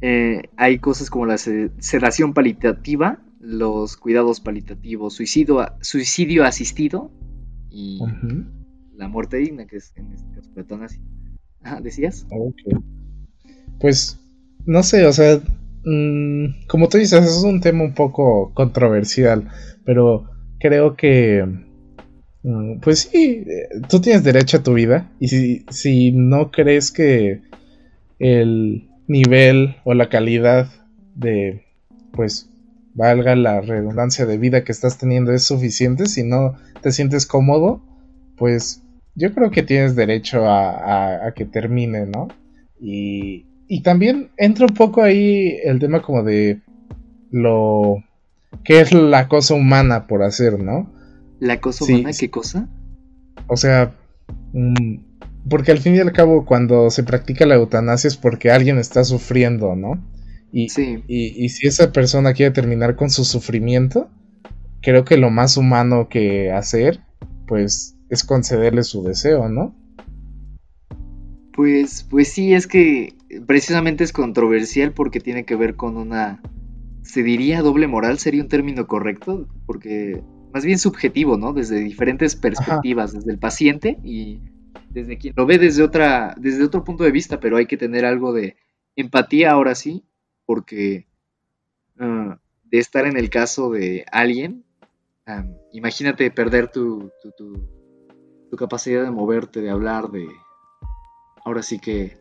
eh, 0.00 0.42
hay 0.56 0.78
cosas 0.78 1.10
como 1.10 1.26
la 1.26 1.38
se- 1.38 1.70
sedación 1.78 2.34
palitativa, 2.34 3.20
los 3.40 3.96
cuidados 3.96 4.40
palitativos, 4.40 5.14
suicidio, 5.14 5.66
suicidio 5.80 6.44
asistido 6.44 7.10
y 7.70 8.00
la 8.96 9.08
muerte 9.08 9.38
digna, 9.38 9.66
que 9.66 9.76
es 9.76 9.92
en 9.96 10.12
este 10.12 10.30
caso 10.34 10.50
eutanasia. 10.56 11.00
¿decías? 11.82 12.26
Ok. 12.30 12.82
Pues, 13.78 14.18
no 14.66 14.82
sé, 14.82 15.06
o 15.06 15.12
sea, 15.12 15.40
mm, 15.84 16.66
como 16.68 16.88
tú 16.88 16.98
dices, 16.98 17.24
es 17.24 17.42
un 17.42 17.60
tema 17.60 17.84
un 17.84 17.94
poco 17.94 18.52
controversial, 18.54 19.48
pero 19.84 20.28
creo 20.58 20.96
que, 20.96 21.46
mm, 22.42 22.80
pues 22.80 23.08
sí, 23.10 23.44
eh, 23.46 23.68
tú 23.88 24.00
tienes 24.00 24.22
derecho 24.24 24.58
a 24.58 24.62
tu 24.62 24.74
vida 24.74 25.10
y 25.18 25.28
si, 25.28 25.64
si 25.70 26.12
no 26.12 26.50
crees 26.50 26.92
que 26.92 27.40
el 28.18 28.89
nivel 29.10 29.76
o 29.84 29.94
la 29.94 30.08
calidad 30.08 30.68
de, 31.14 31.64
pues, 32.12 32.48
valga 32.94 33.34
la 33.36 33.60
redundancia 33.60 34.24
de 34.26 34.38
vida 34.38 34.64
que 34.64 34.72
estás 34.72 34.98
teniendo 34.98 35.32
es 35.32 35.44
suficiente, 35.44 36.06
si 36.06 36.22
no 36.22 36.56
te 36.82 36.92
sientes 36.92 37.26
cómodo, 37.26 37.82
pues 38.36 38.82
yo 39.14 39.34
creo 39.34 39.50
que 39.50 39.62
tienes 39.62 39.96
derecho 39.96 40.46
a, 40.48 40.70
a- 40.70 41.26
a 41.26 41.34
que 41.34 41.44
termine, 41.44 42.06
¿no? 42.06 42.28
Y, 42.80 43.46
y 43.68 43.82
también 43.82 44.30
entra 44.36 44.66
un 44.66 44.74
poco 44.74 45.02
ahí 45.02 45.58
el 45.64 45.78
tema 45.78 46.02
como 46.02 46.22
de 46.22 46.60
lo 47.30 48.02
que 48.64 48.80
es 48.80 48.92
la 48.92 49.28
cosa 49.28 49.54
humana 49.54 50.06
por 50.06 50.22
hacer, 50.22 50.58
¿no? 50.58 50.90
¿La 51.40 51.60
cosa 51.60 51.84
humana? 51.84 52.12
sí. 52.12 52.26
¿Qué 52.26 52.30
cosa? 52.30 52.68
O 53.48 53.56
sea, 53.56 53.92
mm, 54.52 54.96
porque 55.48 55.72
al 55.72 55.78
fin 55.78 55.96
y 55.96 56.00
al 56.00 56.12
cabo 56.12 56.44
cuando 56.44 56.90
se 56.90 57.02
practica 57.02 57.46
la 57.46 57.56
eutanasia 57.56 58.08
es 58.08 58.16
porque 58.16 58.50
alguien 58.50 58.78
está 58.78 59.04
sufriendo, 59.04 59.74
¿no? 59.74 60.04
Y, 60.52 60.68
Sí, 60.68 61.04
y, 61.06 61.44
y 61.44 61.48
si 61.50 61.68
esa 61.68 61.92
persona 61.92 62.32
quiere 62.32 62.52
terminar 62.52 62.96
con 62.96 63.10
su 63.10 63.24
sufrimiento, 63.24 64.10
creo 64.82 65.04
que 65.04 65.16
lo 65.16 65.30
más 65.30 65.56
humano 65.56 66.08
que 66.08 66.50
hacer, 66.50 67.00
pues, 67.46 67.96
es 68.08 68.24
concederle 68.24 68.82
su 68.82 69.04
deseo, 69.04 69.48
¿no? 69.48 69.76
pues, 71.60 72.06
pues 72.08 72.28
sí, 72.28 72.54
es 72.54 72.66
que 72.66 73.12
precisamente 73.46 74.02
es 74.02 74.14
controversial 74.14 74.92
porque 74.92 75.20
tiene 75.20 75.44
que 75.44 75.56
ver 75.56 75.76
con 75.76 75.98
una, 75.98 76.40
se 77.02 77.22
diría 77.22 77.60
doble 77.60 77.86
moral, 77.86 78.18
sería 78.18 78.40
un 78.40 78.48
término 78.48 78.86
correcto, 78.86 79.46
porque 79.66 80.22
más 80.54 80.64
bien 80.64 80.78
subjetivo, 80.78 81.36
¿no? 81.36 81.52
Desde 81.52 81.80
diferentes 81.80 82.34
perspectivas, 82.34 83.12
desde 83.12 83.32
el 83.32 83.38
paciente 83.38 83.98
y 84.02 84.40
desde 84.90 85.16
quien 85.16 85.34
lo 85.36 85.46
ve 85.46 85.58
desde 85.58 85.82
otra, 85.82 86.34
desde 86.36 86.64
otro 86.64 86.84
punto 86.84 87.04
de 87.04 87.12
vista, 87.12 87.40
pero 87.40 87.56
hay 87.56 87.66
que 87.66 87.76
tener 87.76 88.04
algo 88.04 88.32
de 88.32 88.56
empatía 88.96 89.52
ahora 89.52 89.74
sí, 89.74 90.04
porque 90.44 91.06
ah, 91.98 92.38
de 92.64 92.78
estar 92.78 93.06
en 93.06 93.16
el 93.16 93.30
caso 93.30 93.70
de 93.70 94.04
alguien, 94.10 94.64
ah, 95.26 95.44
imagínate 95.72 96.30
perder 96.30 96.70
tu, 96.70 97.10
tu, 97.22 97.30
tu, 98.50 98.56
capacidad 98.56 99.04
de 99.04 99.12
moverte, 99.12 99.60
de 99.60 99.70
hablar, 99.70 100.10
de 100.10 100.26
ahora 101.44 101.62
sí 101.62 101.78
que 101.78 102.18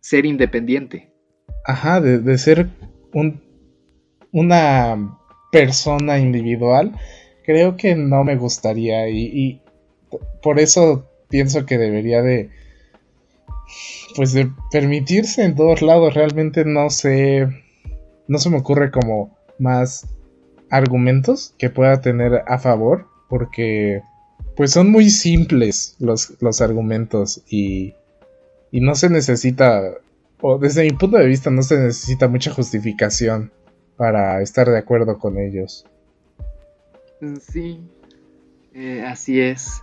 ser 0.00 0.24
independiente. 0.24 1.12
Ajá, 1.66 2.00
de, 2.00 2.18
de 2.18 2.38
ser 2.38 2.70
un, 3.12 3.42
una 4.32 5.18
persona 5.52 6.18
individual, 6.18 6.96
creo 7.44 7.76
que 7.76 7.94
no 7.94 8.24
me 8.24 8.36
gustaría 8.36 9.08
y 9.10 9.60
por 10.42 10.58
eso 10.58 11.09
pienso 11.30 11.64
que 11.64 11.78
debería 11.78 12.22
de, 12.22 12.50
pues 14.16 14.32
de 14.32 14.50
permitirse 14.70 15.44
en 15.44 15.54
todos 15.54 15.80
lados. 15.80 16.12
Realmente 16.12 16.64
no 16.64 16.90
sé, 16.90 17.48
no 18.28 18.38
se 18.38 18.50
me 18.50 18.58
ocurre 18.58 18.90
como 18.90 19.36
más 19.58 20.06
argumentos 20.70 21.54
que 21.58 21.70
pueda 21.70 22.00
tener 22.00 22.42
a 22.46 22.58
favor, 22.58 23.06
porque 23.28 24.02
pues 24.56 24.72
son 24.72 24.90
muy 24.90 25.08
simples 25.08 25.96
los, 25.98 26.34
los 26.40 26.60
argumentos 26.60 27.42
y, 27.48 27.94
y 28.70 28.80
no 28.80 28.94
se 28.94 29.08
necesita 29.08 29.82
o 30.40 30.58
desde 30.58 30.84
mi 30.84 30.90
punto 30.90 31.18
de 31.18 31.26
vista 31.26 31.50
no 31.50 31.62
se 31.62 31.78
necesita 31.78 32.28
mucha 32.28 32.52
justificación 32.52 33.52
para 33.96 34.40
estar 34.40 34.68
de 34.68 34.78
acuerdo 34.78 35.18
con 35.18 35.38
ellos. 35.38 35.84
Sí, 37.40 37.80
eh, 38.72 39.04
así 39.06 39.40
es. 39.40 39.82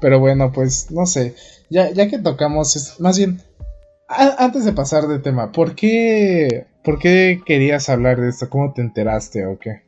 Pero 0.00 0.20
bueno, 0.20 0.52
pues 0.52 0.90
no 0.90 1.06
sé, 1.06 1.34
ya, 1.70 1.90
ya 1.90 2.08
que 2.08 2.18
tocamos, 2.18 2.76
es- 2.76 3.00
más 3.00 3.18
bien, 3.18 3.40
a- 4.08 4.44
antes 4.44 4.64
de 4.64 4.72
pasar 4.72 5.06
de 5.08 5.18
tema, 5.18 5.50
¿por 5.52 5.74
qué, 5.74 6.66
¿por 6.84 6.98
qué 6.98 7.40
querías 7.44 7.88
hablar 7.88 8.20
de 8.20 8.28
esto? 8.28 8.48
¿Cómo 8.48 8.72
te 8.72 8.80
enteraste 8.82 9.44
o 9.46 9.58
qué? 9.58 9.82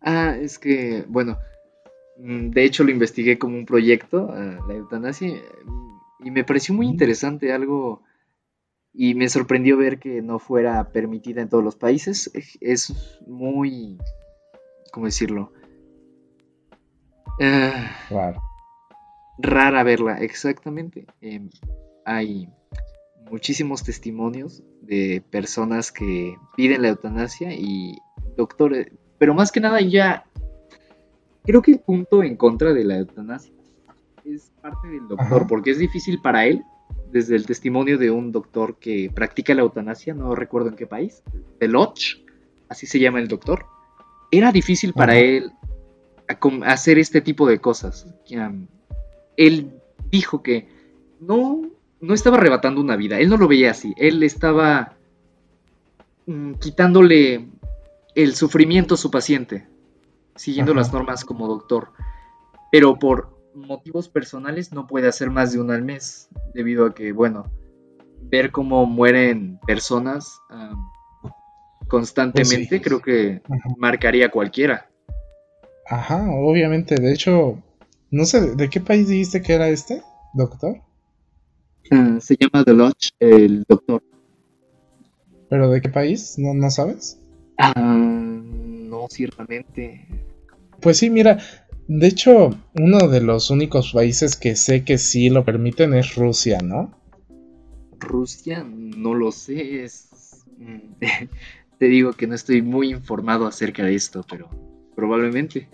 Ah, 0.00 0.36
es 0.40 0.58
que, 0.58 1.04
bueno, 1.08 1.38
mm, 2.18 2.50
de 2.50 2.64
hecho 2.64 2.84
lo 2.84 2.90
investigué 2.90 3.38
como 3.38 3.56
un 3.56 3.66
proyecto, 3.66 4.28
ah, 4.32 4.60
la 4.66 4.74
eutanasia, 4.74 5.28
mm, 5.64 6.26
y 6.26 6.30
me 6.30 6.44
pareció 6.44 6.74
muy 6.74 6.86
interesante 6.86 7.52
algo, 7.52 8.02
y 8.94 9.14
me 9.14 9.28
sorprendió 9.28 9.76
ver 9.76 9.98
que 9.98 10.22
no 10.22 10.38
fuera 10.38 10.82
permitida 10.90 11.42
en 11.42 11.50
todos 11.50 11.62
los 11.62 11.76
países. 11.76 12.30
Es- 12.62 12.94
muy, 13.26 13.98
¿cómo 14.90 15.04
decirlo? 15.04 15.52
Ah, 17.40 17.90
Claro. 18.08 18.40
Rara 19.38 19.82
verla, 19.82 20.18
exactamente. 20.18 21.06
Em, 21.20 21.50
hay 22.04 22.48
muchísimos 23.30 23.82
testimonios 23.82 24.62
de 24.82 25.22
personas 25.30 25.90
que 25.92 26.36
piden 26.56 26.82
la 26.82 26.88
eutanasia 26.88 27.52
y 27.52 27.98
doctores, 28.36 28.88
pero 29.18 29.34
más 29.34 29.50
que 29.50 29.60
nada 29.60 29.80
ya 29.80 30.24
creo 31.44 31.62
que 31.62 31.72
el 31.72 31.80
punto 31.80 32.22
en 32.22 32.36
contra 32.36 32.72
de 32.72 32.84
la 32.84 32.98
eutanasia 32.98 33.52
es 34.24 34.52
parte 34.60 34.88
del 34.88 35.08
doctor, 35.08 35.38
Ajá. 35.38 35.46
porque 35.46 35.70
es 35.70 35.78
difícil 35.78 36.20
para 36.20 36.46
él, 36.46 36.62
desde 37.12 37.36
el 37.36 37.46
testimonio 37.46 37.98
de 37.98 38.10
un 38.10 38.32
doctor 38.32 38.76
que 38.78 39.10
practica 39.14 39.54
la 39.54 39.62
eutanasia, 39.62 40.14
no 40.14 40.34
recuerdo 40.34 40.68
en 40.68 40.76
qué 40.76 40.86
país, 40.86 41.22
Deloch, 41.60 42.18
así 42.68 42.86
se 42.86 42.98
llama 42.98 43.20
el 43.20 43.28
doctor, 43.28 43.66
era 44.30 44.50
difícil 44.50 44.92
para 44.92 45.12
Ajá. 45.12 45.20
él 45.20 45.52
hacer 46.64 46.98
este 46.98 47.20
tipo 47.20 47.46
de 47.46 47.60
cosas. 47.60 48.06
Él 49.36 49.72
dijo 50.10 50.42
que 50.42 50.68
no, 51.20 51.62
no 52.00 52.14
estaba 52.14 52.36
arrebatando 52.36 52.80
una 52.80 52.96
vida, 52.96 53.18
él 53.18 53.28
no 53.28 53.36
lo 53.36 53.48
veía 53.48 53.70
así, 53.70 53.94
él 53.96 54.22
estaba 54.22 54.96
mm, 56.26 56.54
quitándole 56.54 57.46
el 58.14 58.34
sufrimiento 58.34 58.94
a 58.94 58.98
su 58.98 59.10
paciente, 59.10 59.66
siguiendo 60.34 60.72
Ajá. 60.72 60.80
las 60.80 60.92
normas 60.92 61.24
como 61.24 61.48
doctor, 61.48 61.92
pero 62.70 62.98
por 62.98 63.36
motivos 63.54 64.08
personales 64.08 64.72
no 64.72 64.86
puede 64.86 65.08
hacer 65.08 65.30
más 65.30 65.52
de 65.52 65.60
uno 65.60 65.72
al 65.72 65.82
mes, 65.82 66.28
debido 66.54 66.86
a 66.86 66.94
que, 66.94 67.12
bueno, 67.12 67.50
ver 68.22 68.50
cómo 68.50 68.86
mueren 68.86 69.58
personas 69.66 70.40
um, 70.50 71.30
constantemente 71.88 72.68
Pues 72.68 72.82
sí. 72.82 72.84
creo 72.84 73.00
que 73.00 73.42
Ajá. 73.44 73.74
marcaría 73.78 74.26
a 74.26 74.30
cualquiera. 74.30 74.90
Ajá, 75.88 76.26
obviamente. 76.30 76.96
De 76.96 77.12
hecho, 77.12 77.62
no 78.10 78.24
sé, 78.24 78.54
¿de 78.54 78.68
qué 78.68 78.80
país 78.80 79.08
dijiste 79.08 79.42
que 79.42 79.54
era 79.54 79.68
este, 79.68 80.02
doctor? 80.34 80.80
Ah, 81.90 82.18
se 82.20 82.36
llama 82.36 82.64
Deloach, 82.64 83.10
el 83.20 83.64
doctor. 83.68 84.02
¿Pero 85.48 85.70
de 85.70 85.80
qué 85.80 85.88
país? 85.88 86.34
¿No, 86.38 86.54
no 86.54 86.70
sabes? 86.70 87.20
Ah, 87.58 87.72
no, 87.76 89.06
ciertamente. 89.08 90.06
Pues 90.80 90.98
sí, 90.98 91.10
mira, 91.10 91.38
de 91.88 92.06
hecho, 92.08 92.50
uno 92.74 93.08
de 93.08 93.20
los 93.20 93.50
únicos 93.50 93.92
países 93.92 94.36
que 94.36 94.56
sé 94.56 94.84
que 94.84 94.98
sí 94.98 95.30
lo 95.30 95.44
permiten 95.44 95.94
es 95.94 96.16
Rusia, 96.16 96.58
¿no? 96.60 96.92
Rusia, 98.00 98.64
no 98.64 99.14
lo 99.14 99.30
sé. 99.30 99.84
Es... 99.84 100.44
mm, 100.58 100.78
Te 101.78 101.86
digo 101.86 102.14
que 102.14 102.26
no 102.26 102.34
estoy 102.34 102.62
muy 102.62 102.90
informado 102.90 103.46
acerca 103.46 103.84
de 103.84 103.94
esto, 103.94 104.24
pero 104.28 104.48
probablemente. 104.94 105.68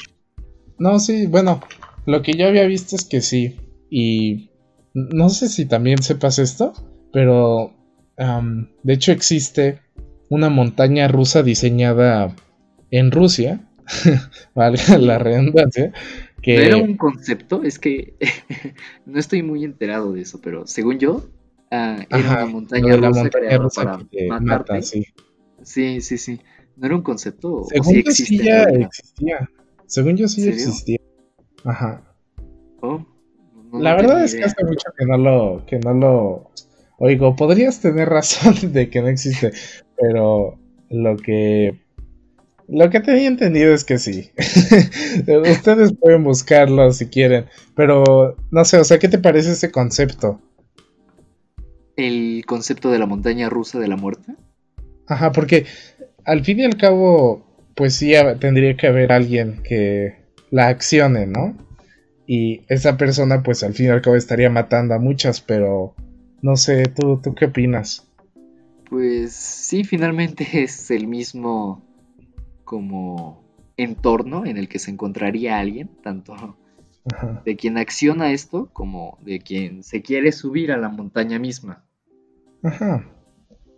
No, 0.79 0.99
sí, 0.99 1.27
bueno, 1.27 1.61
lo 2.06 2.22
que 2.22 2.32
yo 2.32 2.46
había 2.46 2.66
visto 2.66 2.96
es 2.96 3.04
que 3.04 3.20
sí. 3.20 3.56
Y 3.90 4.50
no 4.94 5.28
sé 5.28 5.48
si 5.48 5.66
también 5.66 6.02
sepas 6.02 6.38
esto, 6.38 6.72
pero 7.12 7.74
am, 8.16 8.70
de 8.82 8.94
hecho 8.94 9.12
existe 9.12 9.80
una 10.28 10.48
montaña 10.48 11.08
rusa 11.08 11.42
diseñada 11.42 12.34
en 12.90 13.10
Rusia, 13.10 13.68
valga 14.54 14.98
la 14.98 15.18
redundancia, 15.18 15.92
que... 16.40 16.56
¿No 16.56 16.62
era 16.62 16.76
un 16.78 16.96
concepto? 16.96 17.62
Es 17.62 17.78
que 17.78 18.14
no 19.06 19.18
estoy 19.18 19.42
muy 19.42 19.64
enterado 19.64 20.12
de 20.12 20.22
eso, 20.22 20.40
pero 20.40 20.66
según 20.66 20.98
yo, 20.98 21.24
ah, 21.70 22.04
era 22.10 22.18
Ajá, 22.18 22.44
una 22.44 22.46
montaña 22.46 22.96
rusa 22.96 23.22
montaña 23.22 23.30
creada 23.30 23.58
rusa 23.58 23.82
para 23.84 23.98
que 23.98 24.04
te 24.04 24.28
matarte. 24.28 24.72
mata, 24.72 24.82
sí. 24.82 25.06
Sí, 25.62 26.00
sí, 26.00 26.18
sí. 26.18 26.40
¿No 26.76 26.86
era 26.86 26.96
un 26.96 27.02
concepto? 27.02 27.54
¿O 27.54 27.64
Según 27.64 27.94
sí 27.94 28.02
yo 28.04 28.10
sí 28.12 28.38
ya 28.38 28.62
existía. 28.64 29.50
Según 29.86 30.16
yo 30.16 30.26
sí 30.28 30.48
existía. 30.48 30.98
Ajá. 31.64 32.03
No- 32.83 33.07
La 33.72 33.94
verdad 33.94 34.22
es 34.25 34.35
que 34.35 34.44
hace 34.44 34.64
mucho 34.64 34.90
que 34.98 35.07
no 35.07 35.16
lo, 35.16 35.64
que 35.66 35.79
no 35.79 35.94
lo 35.94 36.51
oigo. 36.98 37.37
Podrías 37.37 37.81
tener 37.81 38.09
razón 38.09 38.55
de 38.72 38.90
que 38.90 39.01
no 39.01 39.09
existe, 39.09 39.53
pero 39.96 40.59
lo 40.90 41.16
que 41.16 41.81
lo 42.68 42.88
que 42.90 43.01
tenía 43.01 43.29
entendido 43.29 43.75
es 43.75 43.85
que 43.85 43.98
sí. 43.98 44.31
Ustedes 45.51 45.92
pueden 45.94 46.25
buscarlo 46.25 46.90
si 46.92 47.07
quieren, 47.07 47.46
pero 47.75 48.37
no 48.51 48.64
sé, 48.64 48.79
o 48.79 48.85
sea, 48.85 48.98
¿qué 48.98 49.09
te 49.09 49.18
parece 49.18 49.53
ese 49.53 49.70
concepto? 49.70 50.40
El 51.96 52.44
concepto 52.46 52.90
de 52.90 52.98
la 52.98 53.07
montaña 53.07 53.51
rusa 53.51 53.79
de 53.79 53.88
la 53.88 53.96
muerte. 53.96 54.35
Ajá, 55.07 55.33
porque 55.33 55.66
al 56.25 56.44
fin 56.44 56.61
y 56.61 56.64
al 56.64 56.77
cabo, 56.77 57.44
pues 57.75 57.96
sí 57.96 58.12
tendría 58.40 58.77
que 58.77 58.87
haber 58.87 59.12
alguien 59.12 59.62
que 59.62 60.21
la 60.52 60.68
accione, 60.68 61.26
¿no? 61.26 61.56
Y 62.26 62.60
esa 62.68 62.96
persona, 62.96 63.42
pues 63.42 63.64
al 63.64 63.74
fin 63.74 63.86
y 63.86 63.88
al 63.88 64.02
cabo 64.02 64.16
estaría 64.16 64.50
matando 64.50 64.94
a 64.94 64.98
muchas, 65.00 65.40
pero 65.40 65.94
no 66.42 66.56
sé, 66.56 66.84
¿tú, 66.84 67.20
tú 67.20 67.34
qué 67.34 67.46
opinas? 67.46 68.06
Pues 68.88 69.32
sí, 69.32 69.82
finalmente 69.82 70.46
es 70.62 70.90
el 70.92 71.08
mismo 71.08 71.82
como 72.64 73.42
entorno 73.76 74.44
en 74.44 74.58
el 74.58 74.68
que 74.68 74.78
se 74.78 74.90
encontraría 74.90 75.58
alguien, 75.58 75.88
tanto 76.02 76.34
Ajá. 77.12 77.42
de 77.44 77.56
quien 77.56 77.78
acciona 77.78 78.30
esto 78.30 78.68
como 78.74 79.18
de 79.22 79.40
quien 79.40 79.82
se 79.82 80.02
quiere 80.02 80.32
subir 80.32 80.70
a 80.70 80.76
la 80.76 80.90
montaña 80.90 81.38
misma. 81.38 81.84
Ajá. 82.62 83.06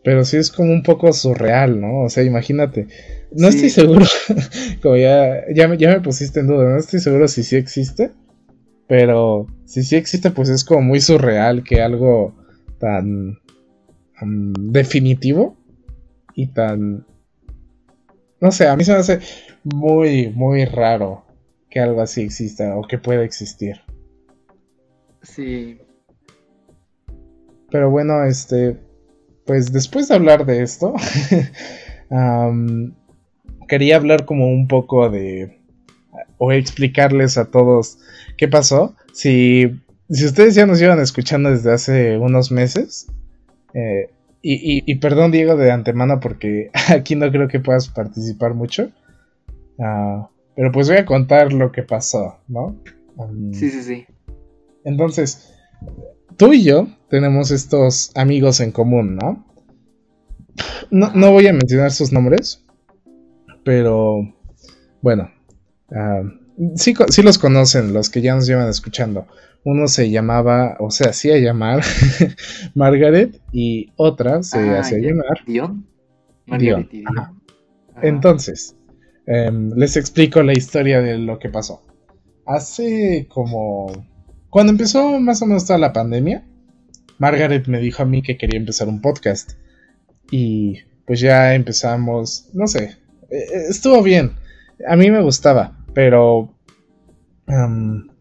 Pero 0.04 0.24
sí 0.24 0.36
es 0.36 0.52
como 0.52 0.70
un 0.72 0.82
poco 0.82 1.12
surreal, 1.12 1.80
¿no? 1.80 2.02
O 2.02 2.08
sea, 2.10 2.22
imagínate. 2.22 2.86
No 3.32 3.50
Sí. 3.50 3.66
estoy 3.66 3.70
seguro, 3.70 4.04
como 4.82 4.96
ya, 4.96 5.44
ya, 5.52 5.66
me, 5.66 5.76
ya 5.78 5.88
me 5.90 6.00
pusiste 6.00 6.40
en 6.40 6.46
duda, 6.46 6.70
no 6.70 6.76
estoy 6.78 7.00
seguro 7.00 7.26
si 7.26 7.42
sí 7.42 7.56
existe, 7.56 8.12
pero 8.86 9.46
si 9.64 9.82
sí 9.82 9.96
existe, 9.96 10.30
pues 10.30 10.50
es 10.50 10.62
como 10.64 10.82
muy 10.82 11.00
surreal 11.00 11.64
que 11.64 11.82
algo 11.82 12.34
tan 12.78 13.38
definitivo 14.70 15.56
y 16.34 16.48
tan... 16.48 17.06
No 18.40 18.52
sé, 18.52 18.68
a 18.68 18.76
mí 18.76 18.84
se 18.84 18.92
me 18.92 18.98
hace 18.98 19.20
muy, 19.64 20.28
muy 20.30 20.64
raro 20.66 21.24
que 21.70 21.80
algo 21.80 22.02
así 22.02 22.20
exista 22.22 22.76
o 22.76 22.82
que 22.86 22.98
pueda 22.98 23.24
existir. 23.24 23.80
Sí, 25.22 25.78
Pero 27.70 27.90
bueno, 27.90 28.22
este, 28.24 28.76
pues 29.46 29.72
después 29.72 30.08
de 30.08 30.14
hablar 30.14 30.46
de 30.46 30.62
esto, 30.62 30.94
quería 33.68 33.96
hablar 33.96 34.24
como 34.24 34.48
un 34.48 34.68
poco 34.68 35.08
de, 35.10 35.58
o 36.38 36.52
explicarles 36.52 37.38
a 37.38 37.46
todos 37.50 37.98
qué 38.36 38.48
pasó. 38.48 38.94
Si, 39.12 39.80
si 40.10 40.24
ustedes 40.26 40.54
ya 40.54 40.66
nos 40.66 40.78
llevan 40.78 41.00
escuchando 41.00 41.50
desde 41.50 41.72
hace 41.72 42.18
unos 42.18 42.50
meses, 42.50 43.06
eh, 43.74 44.10
y, 44.42 44.54
y- 44.78 44.82
y 44.86 44.94
perdón 44.96 45.32
Diego 45.32 45.56
de 45.56 45.70
antemano 45.70 46.20
porque 46.20 46.70
aquí 46.90 47.14
no 47.16 47.30
creo 47.30 47.48
que 47.48 47.60
puedas 47.60 47.88
participar 47.88 48.54
mucho, 48.54 48.90
ah, 49.80 50.28
pero 50.54 50.70
pues 50.70 50.88
voy 50.88 50.98
a 50.98 51.06
contar 51.06 51.52
lo 51.52 51.72
que 51.72 51.82
pasó, 51.82 52.38
¿no? 52.48 52.76
Sí, 53.52 53.70
sí, 53.70 53.82
sí. 53.82 54.06
entonces, 54.84 55.54
tú 56.36 56.52
y 56.52 56.62
yo 56.64 56.88
tenemos 57.08 57.50
estos 57.50 58.10
amigos 58.16 58.60
en 58.60 58.72
común, 58.72 59.16
¿no? 59.16 59.44
No, 60.90 61.10
no 61.14 61.32
voy 61.32 61.46
a 61.46 61.52
mencionar 61.52 61.90
sus 61.90 62.12
nombres, 62.12 62.64
pero 63.64 64.20
bueno, 65.02 65.30
ah, 65.92 66.22
sí, 66.76 66.94
los 67.22 67.38
conocen 67.38 67.92
los 67.92 68.10
que 68.10 68.20
ya 68.20 68.34
nos 68.34 68.46
llevan 68.46 68.68
escuchando. 68.68 69.26
Uno 69.64 69.88
se 69.88 70.10
llamaba, 70.10 70.76
o 70.78 70.90
se 70.90 71.08
hacía 71.08 71.38
llamar 71.38 71.82
Margaret 72.74 73.40
y 73.50 73.92
otra 73.96 74.42
se 74.42 74.58
Ah, 74.58 74.80
hacía 74.80 74.98
llamar 74.98 75.38
Dion. 75.46 75.86
Margaret 76.46 76.88
y 76.92 76.98
Dion. 76.98 77.18
ajá. 77.18 77.32
Ajá. 77.94 78.00
Entonces, 78.06 78.76
em, 79.26 79.70
les 79.74 79.96
explico 79.96 80.42
la 80.42 80.52
historia 80.52 81.00
de 81.00 81.18
lo 81.18 81.38
que 81.38 81.48
pasó. 81.48 81.82
Hace 82.46 83.26
como... 83.28 83.86
Cuando 84.54 84.70
empezó 84.70 85.18
más 85.18 85.42
o 85.42 85.46
menos 85.46 85.66
toda 85.66 85.80
la 85.80 85.92
pandemia, 85.92 86.44
Margaret 87.18 87.66
me 87.66 87.80
dijo 87.80 88.04
a 88.04 88.06
mí 88.06 88.22
que 88.22 88.36
quería 88.36 88.60
empezar 88.60 88.86
un 88.86 89.00
podcast. 89.00 89.54
Y 90.30 90.78
pues 91.08 91.18
ya 91.18 91.56
empezamos, 91.56 92.50
no 92.52 92.68
sé, 92.68 92.84
eh, 92.84 93.36
eh, 93.36 93.64
estuvo 93.68 94.00
bien. 94.00 94.36
A 94.86 94.94
mí 94.94 95.10
me 95.10 95.20
gustaba, 95.22 95.76
pero... 95.92 96.54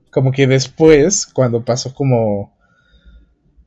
como 0.10 0.32
que 0.32 0.48
después, 0.48 1.28
cuando 1.28 1.64
pasó 1.64 1.94
como... 1.94 2.58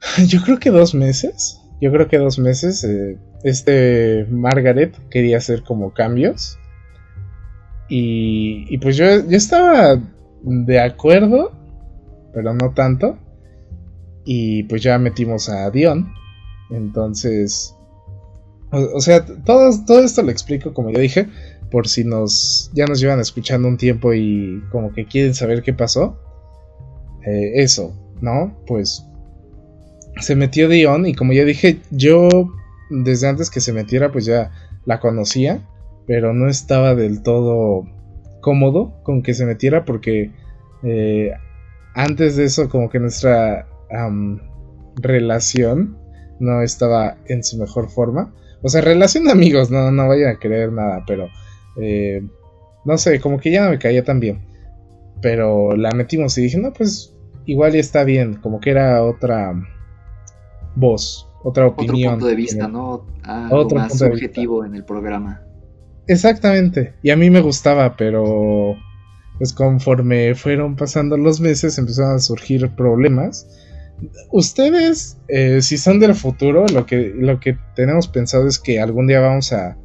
Yo 0.27 0.43
creo 0.43 0.59
que 0.59 0.71
dos 0.71 0.93
meses. 0.93 1.61
Yo 1.81 1.93
creo 1.93 2.09
que 2.09 2.19
dos 2.19 2.37
meses. 2.41 2.83
eh, 2.83 3.17
este 3.45 4.27
Margaret 4.29 4.93
quería 5.09 5.37
hacer 5.37 5.63
como 5.63 5.95
cambios. 5.95 6.59
Y, 7.89 8.67
y 8.69 8.79
pues 8.79 8.97
yo, 8.97 9.07
yo 9.07 9.37
estaba 9.37 10.03
de 10.43 10.81
acuerdo, 10.81 11.53
pero 12.37 12.53
no 12.53 12.75
tanto. 12.75 13.17
Y 14.27 14.65
pues 14.65 14.83
ya 14.83 14.99
metimos 14.99 15.49
a 15.49 15.71
Dion. 15.71 16.13
Entonces, 16.71 17.75
o, 18.71 19.01
sea, 19.01 19.25
todo, 19.25 19.71
todo 19.87 20.01
esto 20.01 20.23
lo 20.23 20.31
explico 20.31 20.75
como 20.75 20.91
yo 20.91 20.99
dije, 20.99 21.29
por 21.71 21.89
si 21.89 22.05
nos 22.05 22.71
ya 22.75 22.85
nos 22.85 23.01
llevan 23.01 23.21
escuchando 23.21 23.67
un 23.69 23.79
tiempo 23.79 24.13
y 24.13 24.63
como 24.71 24.93
que 24.93 25.07
quieren 25.07 25.33
saber 25.33 25.63
qué 25.63 25.73
pasó. 25.73 26.21
Eh, 27.27 27.63
eso, 27.63 27.95
¿no? 28.21 28.55
Pues 28.67 29.03
se 30.21 30.37
metió 30.37 30.69
Dion 30.69 31.07
y 31.07 31.15
como 31.15 31.33
ya 31.33 31.45
dije, 31.45 31.81
yo 31.91 32.29
desde 32.91 33.29
antes 33.29 33.49
que 33.49 33.61
se 33.61 33.73
metiera 33.73 34.13
pues 34.13 34.27
ya 34.27 34.51
la 34.85 35.01
conocía, 35.01 35.67
pero 36.07 36.35
no 36.35 36.51
estaba 36.51 36.95
del 36.95 37.23
todo 37.23 37.87
cómodo 38.43 39.03
con 39.05 39.23
que 39.23 39.33
se 39.33 39.47
metiera 39.47 39.87
porque 39.87 40.33
eh, 40.83 41.33
antes 41.97 42.37
de 42.37 42.45
eso 42.45 42.69
como 42.69 42.91
que 42.91 43.01
nuestra 43.01 43.67
relación 44.97 45.99
no 46.39 46.61
estaba 46.61 47.17
en 47.27 47.43
su 47.43 47.57
mejor 47.57 47.89
forma. 47.89 48.35
O 48.63 48.69
sea, 48.69 48.83
relación 48.83 49.25
de 49.25 49.33
amigos, 49.33 49.71
no, 49.71 49.91
no 49.91 50.07
vayan 50.07 50.29
a 50.37 50.39
creer 50.39 50.73
nada, 50.73 51.03
pero 51.07 51.29
eh, 51.81 52.23
no 52.85 52.99
sé, 52.99 53.19
como 53.19 53.39
que 53.41 53.51
ya 53.51 53.65
no 53.65 53.71
me 53.71 53.79
caía 53.79 54.05
tan 54.05 54.21
bien. 54.21 54.45
Pero 55.23 55.75
la 55.75 55.91
metimos 55.93 56.37
y 56.37 56.43
dije, 56.43 56.59
no, 56.59 56.73
pues 56.73 57.15
igual 57.47 57.73
ya 57.73 57.81
está 57.81 58.05
bien, 58.05 58.35
como 58.43 58.61
que 58.61 58.71
era 58.71 59.03
otra 59.03 59.55
voz, 60.75 61.31
otra 61.45 61.67
Otro 61.67 61.85
opinión. 61.85 62.13
punto 62.15 62.27
de 62.27 62.35
vista, 62.35 62.69
¿no? 62.69 63.07
Algo 63.23 63.57
Otro 63.57 63.79
más 63.79 63.89
punto 63.93 64.05
de 64.05 64.11
subjetivo 64.11 64.65
en 64.67 64.75
el 64.75 64.85
programa. 64.85 65.43
Exactamente, 66.07 66.95
y 67.03 67.09
a 67.09 67.17
mí 67.17 67.31
me 67.31 67.41
gustaba, 67.41 67.97
pero 67.97 68.77
pues 69.39 69.53
conforme 69.53 70.35
fueron 70.35 70.77
pasando 70.77 71.17
los 71.17 71.41
meses 71.41 71.79
empezaron 71.79 72.17
a 72.17 72.19
surgir 72.19 72.69
problemas. 72.75 73.47
Ustedes, 74.31 75.19
eh, 75.29 75.63
si 75.63 75.79
son 75.79 76.01
del 76.01 76.15
futuro, 76.15 76.67
lo 76.73 76.87
que, 76.87 77.13
lo 77.17 77.41
que 77.41 77.59
tenemos 77.75 78.09
pensado 78.09 78.47
es 78.47 78.59
que 78.59 78.81
algún 78.81 79.07
día 79.07 79.21
vamos 79.21 79.53
a 79.53 79.77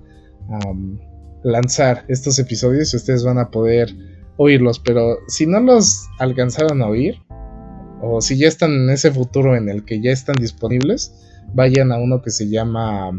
am, 0.49 0.99
lanzar 1.43 2.03
estos 2.07 2.37
episodios 2.39 2.93
y 2.93 2.97
ustedes 2.97 3.23
van 3.23 3.37
a 3.37 3.49
poder 3.49 3.93
oírlos, 4.37 4.79
pero 4.79 5.17
si 5.27 5.45
no 5.45 5.59
los 5.59 6.07
alcanzaron 6.19 6.81
a 6.81 6.87
oír, 6.87 7.15
o 8.01 8.19
si 8.19 8.37
ya 8.37 8.47
están 8.47 8.71
en 8.71 8.89
ese 8.89 9.11
futuro 9.11 9.55
en 9.55 9.69
el 9.69 9.85
que 9.85 10.01
ya 10.01 10.11
están 10.11 10.35
disponibles, 10.35 11.13
vayan 11.53 11.91
a 11.91 11.97
uno 11.97 12.21
que 12.21 12.31
se 12.31 12.49
llama 12.49 13.11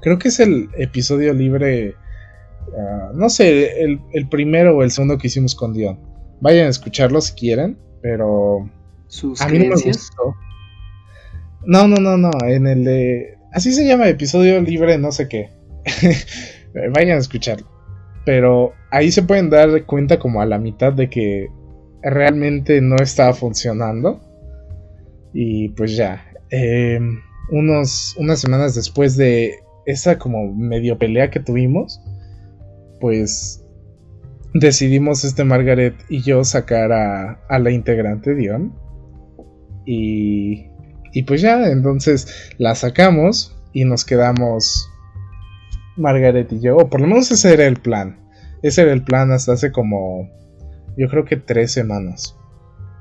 Creo 0.00 0.18
que 0.18 0.28
es 0.28 0.40
el 0.40 0.68
episodio 0.76 1.32
libre. 1.34 1.94
Ah, 2.76 3.10
no 3.14 3.28
sé, 3.30 3.82
el, 3.82 4.00
el 4.12 4.28
primero 4.28 4.76
o 4.76 4.82
el 4.82 4.90
segundo 4.90 5.18
que 5.18 5.28
hicimos 5.28 5.54
con 5.54 5.72
Dion. 5.72 5.98
Vayan 6.40 6.66
a 6.66 6.70
escucharlo 6.70 7.20
si 7.20 7.34
quieren, 7.34 7.78
pero 8.02 8.68
Sus 9.06 9.40
a 9.40 9.48
mí 9.48 9.58
no 9.58 9.66
me 9.66 9.76
creencias. 9.76 9.96
gustó. 9.98 10.34
No, 11.66 11.88
no, 11.88 11.96
no, 11.96 12.16
no. 12.16 12.30
En 12.46 12.66
el 12.66 12.84
de. 12.84 13.38
Así 13.52 13.72
se 13.72 13.86
llama 13.86 14.08
episodio 14.08 14.60
libre, 14.60 14.98
no 14.98 15.12
sé 15.12 15.28
qué. 15.28 15.50
Vayan 16.94 17.16
a 17.16 17.20
escucharlo. 17.20 17.66
Pero 18.24 18.72
ahí 18.90 19.10
se 19.10 19.22
pueden 19.22 19.50
dar 19.50 19.84
cuenta 19.86 20.18
como 20.18 20.40
a 20.40 20.46
la 20.46 20.58
mitad 20.58 20.92
de 20.92 21.08
que 21.08 21.48
realmente 22.02 22.80
no 22.80 22.96
estaba 22.96 23.32
funcionando. 23.32 24.20
Y 25.32 25.70
pues 25.70 25.96
ya. 25.96 26.24
eh, 26.50 27.00
unos, 27.50 28.14
unas 28.18 28.40
semanas 28.40 28.74
después 28.74 29.16
de 29.16 29.54
esa 29.86 30.18
como 30.18 30.54
medio 30.54 30.98
pelea 30.98 31.30
que 31.30 31.40
tuvimos, 31.40 32.00
pues 33.00 33.64
decidimos 34.54 35.24
este 35.24 35.44
Margaret 35.44 35.94
y 36.08 36.22
yo 36.22 36.44
sacar 36.44 36.92
a, 36.92 37.40
a 37.48 37.58
la 37.58 37.70
integrante 37.70 38.34
Dion. 38.34 38.72
Y, 39.84 40.66
y 41.12 41.22
pues 41.22 41.40
ya, 41.40 41.68
entonces 41.68 42.52
la 42.58 42.74
sacamos 42.74 43.56
y 43.72 43.84
nos 43.84 44.04
quedamos 44.04 44.90
Margaret 45.96 46.52
y 46.52 46.60
yo, 46.60 46.76
o 46.76 46.88
por 46.88 47.00
lo 47.00 47.06
menos 47.06 47.30
ese 47.30 47.52
era 47.52 47.66
el 47.66 47.76
plan. 47.76 48.18
Ese 48.62 48.82
era 48.82 48.92
el 48.92 49.02
plan 49.02 49.30
hasta 49.32 49.52
hace 49.52 49.72
como, 49.72 50.28
yo 50.96 51.08
creo 51.08 51.24
que 51.24 51.36
tres 51.36 51.72
semanas. 51.72 52.36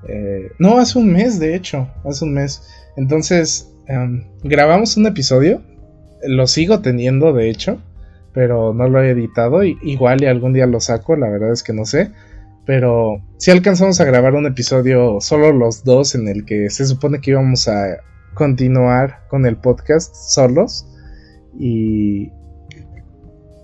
Eh, 0.07 0.51
no, 0.59 0.77
hace 0.77 0.99
un 0.99 1.11
mes, 1.11 1.39
de 1.39 1.55
hecho, 1.55 1.87
hace 2.05 2.25
un 2.25 2.33
mes. 2.33 2.63
Entonces, 2.95 3.73
em, 3.87 4.25
grabamos 4.43 4.97
un 4.97 5.07
episodio, 5.07 5.61
lo 6.23 6.47
sigo 6.47 6.81
teniendo, 6.81 7.33
de 7.33 7.49
hecho, 7.49 7.81
pero 8.37 8.71
no 8.71 8.87
lo 8.87 9.01
he 9.01 9.09
editado. 9.09 9.63
Y, 9.63 9.79
igual 9.81 10.21
y 10.21 10.27
algún 10.27 10.53
día 10.53 10.67
lo 10.67 10.79
saco, 10.79 11.15
la 11.15 11.27
verdad 11.27 11.51
es 11.51 11.63
que 11.63 11.73
no 11.73 11.85
sé. 11.85 12.11
Pero 12.67 13.19
si 13.37 13.49
alcanzamos 13.49 13.99
a 13.99 14.05
grabar 14.05 14.35
un 14.35 14.45
episodio 14.45 15.19
solo 15.21 15.51
los 15.51 15.83
dos 15.83 16.13
en 16.13 16.27
el 16.27 16.45
que 16.45 16.69
se 16.69 16.85
supone 16.85 17.19
que 17.19 17.31
íbamos 17.31 17.67
a 17.67 17.97
continuar 18.35 19.21
con 19.27 19.47
el 19.47 19.57
podcast 19.57 20.13
solos. 20.13 20.87
Y 21.57 22.31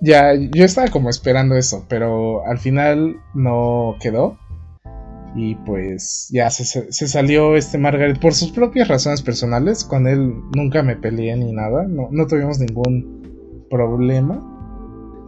ya 0.01 0.33
yo 0.33 0.65
estaba 0.65 0.87
como 0.87 1.11
esperando 1.11 1.55
eso, 1.55 1.85
pero 1.87 2.43
al 2.47 2.57
final 2.57 3.17
no 3.35 3.97
quedó. 4.01 4.39
Y 5.35 5.53
pues 5.53 6.29
ya 6.31 6.49
se, 6.49 6.65
se, 6.65 7.07
salió 7.07 7.55
este 7.55 7.77
Margaret 7.77 8.19
por 8.19 8.33
sus 8.33 8.51
propias 8.51 8.87
razones 8.87 9.21
personales. 9.21 9.83
Con 9.83 10.07
él 10.07 10.33
nunca 10.55 10.81
me 10.81 10.95
peleé 10.95 11.37
ni 11.37 11.51
nada, 11.53 11.85
no, 11.87 12.07
no 12.09 12.25
tuvimos 12.25 12.57
ningún 12.57 13.67
problema. 13.69 14.49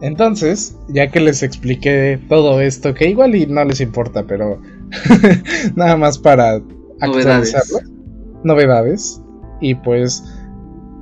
Entonces, 0.02 0.76
ya 0.88 1.10
que 1.10 1.20
les 1.20 1.42
expliqué 1.42 2.20
todo 2.28 2.60
esto, 2.60 2.94
que 2.94 3.08
igual 3.08 3.34
y 3.34 3.46
no 3.46 3.64
les 3.64 3.80
importa, 3.80 4.24
pero 4.26 4.60
nada 5.76 5.96
más 5.96 6.18
para 6.18 6.60
actualizarlo. 7.00 7.78
Novedades. 8.44 9.22
Y 9.60 9.74
pues 9.74 10.22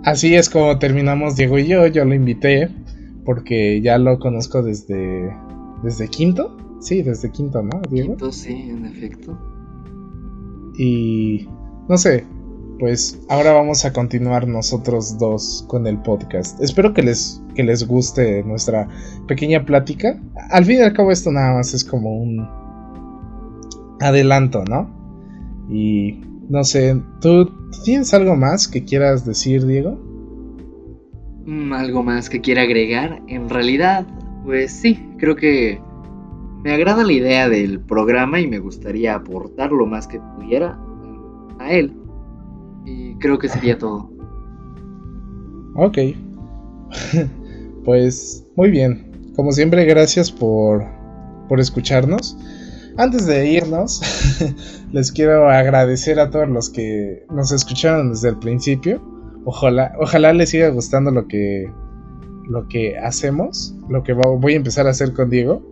así 0.05 0.35
es 0.35 0.49
como 0.49 0.79
terminamos 0.79 1.37
Diego 1.37 1.59
y 1.59 1.67
yo. 1.67 1.87
Yo 1.89 2.05
lo 2.05 2.15
invité 2.15 2.71
porque 3.25 3.81
ya 3.83 3.99
lo 3.99 4.19
conozco 4.19 4.63
desde 4.63 5.35
desde 5.83 6.09
quinto. 6.09 6.57
Sí, 6.81 7.03
desde 7.03 7.31
quinto, 7.31 7.63
¿no, 7.63 7.81
Diego? 7.91 8.09
Quinto, 8.11 8.31
sí, 8.31 8.53
en 8.53 8.87
efecto. 8.87 9.37
Y 10.77 11.49
no 11.89 11.97
sé, 11.97 12.25
pues 12.79 13.21
ahora 13.29 13.53
vamos 13.53 13.85
a 13.85 13.93
continuar 13.93 14.49
nosotros 14.49 15.19
dos 15.19 15.65
con 15.69 15.87
el 15.87 15.99
podcast. 15.99 16.61
Espero 16.61 16.93
que 16.93 17.03
les, 17.03 17.43
que 17.55 17.63
les 17.63 17.87
guste 17.87 18.43
nuestra 18.43 18.89
pequeña 19.29 19.65
plática. 19.65 20.21
Al 20.51 20.65
fin 20.65 20.79
y 20.79 20.83
al 20.83 20.93
cabo 20.93 21.13
esto 21.13 21.31
nada 21.31 21.55
más 21.55 21.75
es 21.75 21.85
como 21.85 22.17
un 22.17 22.47
adelanto, 24.01 24.65
¿no? 24.65 24.91
Y 25.71 26.21
no 26.49 26.65
sé, 26.65 27.01
¿tú 27.21 27.51
tienes 27.85 28.13
algo 28.13 28.37
más 28.37 28.69
que 28.69 28.85
quieras 28.85 29.25
decir, 29.25 29.67
Diego? 29.67 29.99
Mm, 31.47 31.73
algo 31.73 32.03
más 32.03 32.29
que 32.29 32.41
quiera 32.41 32.63
agregar. 32.63 33.23
En 33.29 33.49
realidad, 33.49 34.07
pues 34.45 34.73
sí, 34.73 34.99
creo 35.19 35.37
que 35.37 35.81
me 36.63 36.73
agrada 36.73 37.05
la 37.05 37.13
idea 37.13 37.49
del 37.49 37.81
programa 37.81 38.41
y 38.41 38.47
me 38.47 38.59
gustaría 38.59 39.15
aportar 39.15 39.71
lo 39.71 39.87
más 39.87 40.07
que 40.07 40.21
pudiera 40.21 40.79
a 41.59 41.73
él. 41.73 42.04
Y 42.85 43.15
creo 43.17 43.39
que 43.39 43.49
sería 43.49 43.79
todo. 43.79 44.11
Ok. 45.77 45.99
pues 47.85 48.47
muy 48.57 48.71
bien. 48.71 49.33
Como 49.37 49.53
siempre, 49.53 49.85
gracias 49.85 50.31
por, 50.31 50.85
por 51.49 51.61
escucharnos. 51.61 52.37
Antes 52.97 53.27
de 53.27 53.49
irnos, 53.49 54.01
les 54.93 55.11
quiero 55.11 55.51
agradecer 55.51 56.21
a 56.21 56.31
todos 56.31 56.49
los 56.49 56.71
que 56.71 57.25
nos 57.31 57.51
escucharon 57.51 58.11
desde 58.11 58.29
el 58.29 58.39
principio. 58.39 59.03
Ojalá, 59.45 59.93
ojalá 60.01 60.33
les 60.33 60.51
siga 60.51 60.69
gustando 60.69 61.11
lo 61.11 61.27
que, 61.27 61.69
lo 62.49 62.69
que 62.69 62.97
hacemos, 62.99 63.75
lo 63.89 64.05
que 64.05 64.13
voy 64.13 64.53
a 64.53 64.57
empezar 64.57 64.87
a 64.87 64.91
hacer 64.91 65.13
con 65.13 65.29
Diego. 65.29 65.63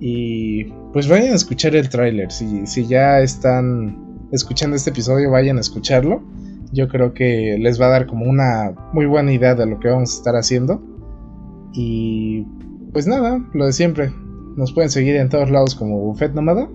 Y 0.00 0.64
pues 0.92 1.08
vayan 1.08 1.32
a 1.32 1.36
escuchar 1.36 1.76
el 1.76 1.88
tráiler. 1.88 2.32
Si, 2.32 2.66
si 2.66 2.86
ya 2.86 3.20
están 3.20 4.09
escuchando 4.32 4.76
este 4.76 4.90
episodio, 4.90 5.30
vayan 5.30 5.58
a 5.58 5.60
escucharlo. 5.60 6.22
Yo 6.72 6.88
creo 6.88 7.14
que 7.14 7.56
les 7.58 7.80
va 7.80 7.86
a 7.86 7.90
dar 7.90 8.06
como 8.06 8.26
una 8.26 8.74
muy 8.92 9.06
buena 9.06 9.32
idea 9.32 9.54
de 9.54 9.66
lo 9.66 9.80
que 9.80 9.88
vamos 9.88 10.12
a 10.12 10.16
estar 10.18 10.36
haciendo. 10.36 10.82
Y 11.72 12.46
pues 12.92 13.06
nada, 13.06 13.44
lo 13.54 13.66
de 13.66 13.72
siempre. 13.72 14.12
Nos 14.56 14.72
pueden 14.72 14.90
seguir 14.90 15.16
en 15.16 15.28
todos 15.28 15.50
lados 15.50 15.74
como 15.74 15.98
Buffet 15.98 16.32
Nómada. 16.34 16.68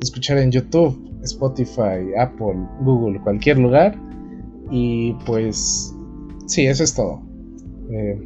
Escuchar 0.00 0.38
en 0.38 0.50
YouTube, 0.50 1.18
Spotify, 1.22 2.14
Apple, 2.18 2.56
Google, 2.80 3.20
cualquier 3.20 3.58
lugar. 3.58 3.98
Y 4.70 5.14
pues 5.24 5.94
sí, 6.46 6.66
eso 6.66 6.84
es 6.84 6.94
todo. 6.94 7.22
Eh, 7.90 8.20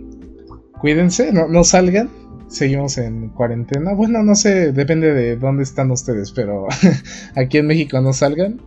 cuídense, 0.80 1.32
no, 1.32 1.48
no 1.48 1.64
salgan. 1.64 2.10
Seguimos 2.48 2.98
en 2.98 3.30
cuarentena. 3.30 3.94
Bueno, 3.94 4.22
no 4.22 4.34
sé, 4.34 4.72
depende 4.72 5.14
de 5.14 5.36
dónde 5.36 5.62
están 5.62 5.90
ustedes, 5.90 6.32
pero 6.32 6.66
aquí 7.36 7.58
en 7.58 7.66
México 7.66 8.00
no 8.00 8.12
salgan. 8.12 8.60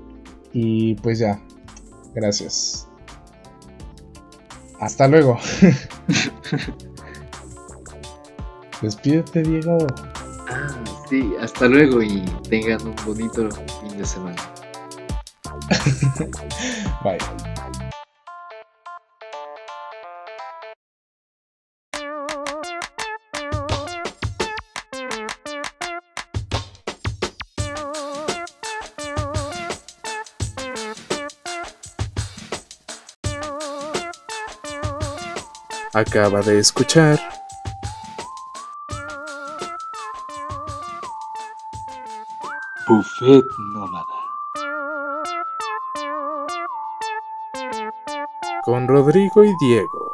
Y 0.58 0.96
pues 0.96 1.20
ya, 1.20 1.38
gracias. 2.14 2.88
Hasta 4.80 5.10
luego. 5.10 5.38
Despídete, 8.82 9.44
Diego. 9.44 9.86
Ah, 10.48 10.70
sí, 11.10 11.34
hasta 11.42 11.68
luego 11.68 12.02
y 12.02 12.24
tengan 12.50 12.88
un 12.88 12.96
bonito 13.06 13.50
fin 13.52 13.98
de 13.98 14.06
semana. 14.06 14.42
Bye. 17.04 17.18
Acaba 35.96 36.42
de 36.42 36.60
escuchar 36.60 37.18
Buffet 42.86 43.46
Nómada 43.72 44.06
con 48.66 48.90
Rodrigo 48.90 49.46
y 49.46 49.54
Diego. 49.58 50.12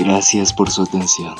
Gracias 0.00 0.52
por 0.52 0.68
su 0.68 0.82
atención. 0.82 1.36